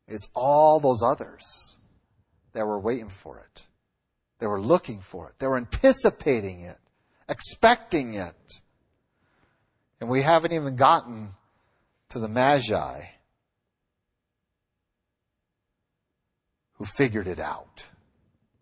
it's 0.08 0.28
all 0.34 0.80
those 0.80 1.02
others 1.02 1.78
that 2.52 2.66
were 2.66 2.78
waiting 2.78 3.08
for 3.08 3.38
it. 3.38 3.66
They 4.40 4.48
were 4.48 4.60
looking 4.60 5.00
for 5.00 5.28
it. 5.28 5.36
They 5.38 5.46
were 5.46 5.56
anticipating 5.56 6.62
it, 6.62 6.76
expecting 7.28 8.14
it. 8.14 8.60
And 10.00 10.10
we 10.10 10.22
haven't 10.22 10.52
even 10.52 10.74
gotten 10.74 11.30
to 12.10 12.18
the 12.18 12.28
Magi 12.28 13.00
who 16.74 16.84
figured 16.84 17.28
it 17.28 17.38
out 17.38 17.86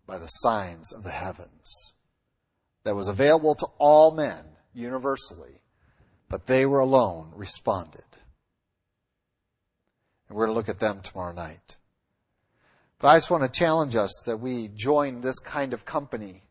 by 0.06 0.18
the 0.18 0.26
signs 0.26 0.92
of 0.92 1.02
the 1.02 1.10
heavens 1.10 1.94
that 2.84 2.94
was 2.94 3.08
available 3.08 3.54
to 3.54 3.66
all 3.78 4.12
men 4.14 4.44
universally, 4.74 5.62
but 6.28 6.46
they 6.46 6.66
were 6.66 6.80
alone 6.80 7.32
responded. 7.34 8.04
And 10.32 10.38
we're 10.38 10.46
going 10.46 10.54
to 10.54 10.58
look 10.60 10.70
at 10.70 10.80
them 10.80 11.02
tomorrow 11.02 11.34
night. 11.34 11.76
But 12.98 13.08
I 13.08 13.16
just 13.16 13.30
want 13.30 13.42
to 13.42 13.50
challenge 13.50 13.94
us 13.96 14.22
that 14.24 14.40
we 14.40 14.68
join 14.68 15.20
this 15.20 15.38
kind 15.38 15.74
of 15.74 15.84
company, 15.84 16.42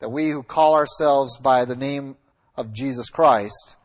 that 0.00 0.08
we 0.08 0.30
who 0.30 0.42
call 0.42 0.74
ourselves 0.74 1.38
by 1.38 1.64
the 1.64 1.76
name 1.76 2.16
of 2.56 2.72
Jesus 2.72 3.08
Christ 3.08 3.76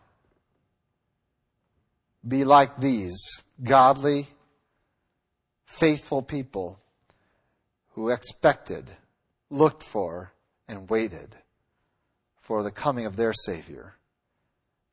be 2.27 2.43
like 2.45 2.79
these 2.79 3.21
godly, 3.63 4.27
faithful 5.65 6.23
people 6.23 6.79
who 7.89 8.09
expected, 8.09 8.89
looked 9.51 9.83
for, 9.83 10.33
and 10.67 10.89
waited 10.89 11.35
for 12.39 12.63
the 12.63 12.71
coming 12.71 13.05
of 13.05 13.17
their 13.17 13.33
Savior. 13.33 13.93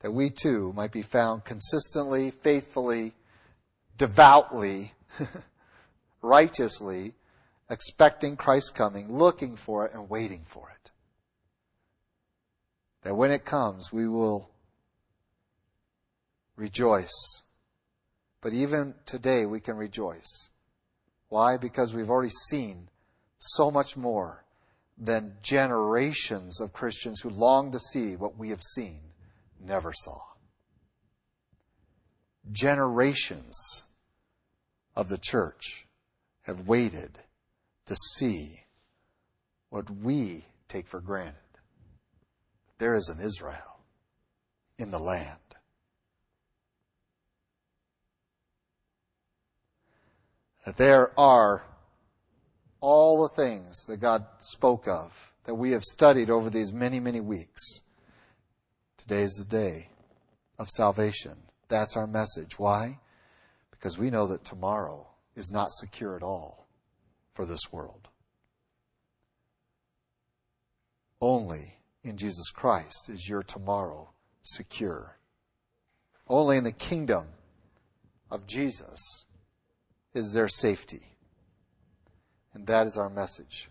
That 0.00 0.12
we 0.12 0.28
too 0.28 0.74
might 0.76 0.92
be 0.92 1.00
found 1.00 1.46
consistently, 1.46 2.30
faithfully, 2.30 3.14
devoutly, 3.98 4.94
righteously 6.22 7.14
expecting 7.70 8.37
Christ's 8.37 8.70
coming, 8.70 9.12
looking 9.12 9.56
for 9.56 9.87
it, 9.87 9.92
and 9.92 10.08
waiting 10.08 10.44
for 10.46 10.70
it. 10.70 10.90
That 13.02 13.14
when 13.14 13.30
it 13.30 13.44
comes, 13.44 13.92
we 13.92 14.08
will 14.08 14.50
rejoice. 16.56 17.42
But 18.40 18.52
even 18.52 18.94
today, 19.04 19.46
we 19.46 19.61
can 19.61 19.76
rejoice. 19.76 20.48
Why? 21.28 21.56
Because 21.56 21.92
we've 21.92 22.11
already 22.11 22.32
seen 22.50 22.88
so 23.38 23.70
much 23.70 23.96
more 23.96 24.44
than 24.96 25.37
generations 25.42 26.61
of 26.61 26.72
Christians 26.72 27.20
who 27.20 27.30
long 27.30 27.70
to 27.72 27.78
see 27.78 28.16
what 28.16 28.37
we 28.37 28.48
have 28.48 28.62
seen 28.62 29.00
never 29.61 29.92
saw. 29.92 30.20
Generations 32.50 33.84
of 34.98 35.08
the 35.08 35.16
church 35.16 35.87
have 36.42 36.66
waited 36.66 37.20
to 37.87 37.94
see 38.16 38.64
what 39.70 39.88
we 39.88 40.44
take 40.68 40.88
for 40.88 41.00
granted. 41.00 41.34
There 42.78 42.96
is 42.96 43.08
an 43.08 43.24
Israel 43.24 43.78
in 44.76 44.90
the 44.90 44.98
land. 44.98 45.38
That 50.66 50.76
there 50.76 51.18
are 51.18 51.64
all 52.80 53.22
the 53.22 53.34
things 53.40 53.84
that 53.84 53.98
God 53.98 54.26
spoke 54.40 54.88
of 54.88 55.32
that 55.44 55.54
we 55.54 55.70
have 55.70 55.84
studied 55.84 56.28
over 56.28 56.50
these 56.50 56.72
many, 56.72 56.98
many 56.98 57.20
weeks. 57.20 57.62
Today 58.96 59.22
is 59.22 59.34
the 59.34 59.44
day 59.44 59.90
of 60.58 60.68
salvation. 60.68 61.37
That's 61.68 61.96
our 61.96 62.08
message. 62.08 62.58
Why? 62.58 62.98
Because 63.78 63.98
we 63.98 64.10
know 64.10 64.26
that 64.26 64.44
tomorrow 64.44 65.06
is 65.36 65.50
not 65.50 65.72
secure 65.72 66.16
at 66.16 66.22
all 66.22 66.66
for 67.32 67.46
this 67.46 67.72
world. 67.72 68.08
Only 71.20 71.78
in 72.02 72.16
Jesus 72.16 72.50
Christ 72.50 73.08
is 73.08 73.28
your 73.28 73.42
tomorrow 73.42 74.10
secure. 74.42 75.18
Only 76.26 76.56
in 76.56 76.64
the 76.64 76.72
kingdom 76.72 77.26
of 78.30 78.46
Jesus 78.46 79.26
is 80.14 80.32
there 80.32 80.48
safety. 80.48 81.14
And 82.54 82.66
that 82.66 82.86
is 82.86 82.96
our 82.96 83.08
message. 83.08 83.68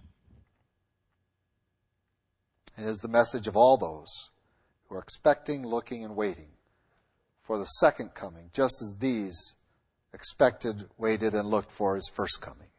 And 2.77 2.87
is 2.87 2.99
the 2.99 3.07
message 3.07 3.47
of 3.47 3.57
all 3.57 3.77
those 3.77 4.29
who 4.87 4.95
are 4.95 5.01
expecting, 5.01 5.65
looking, 5.65 6.03
and 6.03 6.15
waiting 6.15 6.49
for 7.41 7.57
the 7.57 7.65
second 7.65 8.13
coming, 8.13 8.49
just 8.53 8.75
as 8.81 8.97
these 8.99 9.55
expected, 10.17 10.89
waited, 10.97 11.35
and 11.35 11.47
looked 11.47 11.71
for 11.71 11.95
his 11.95 12.09
first 12.11 12.41
coming. 12.41 12.69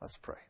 Let's 0.00 0.16
pray. 0.16 0.44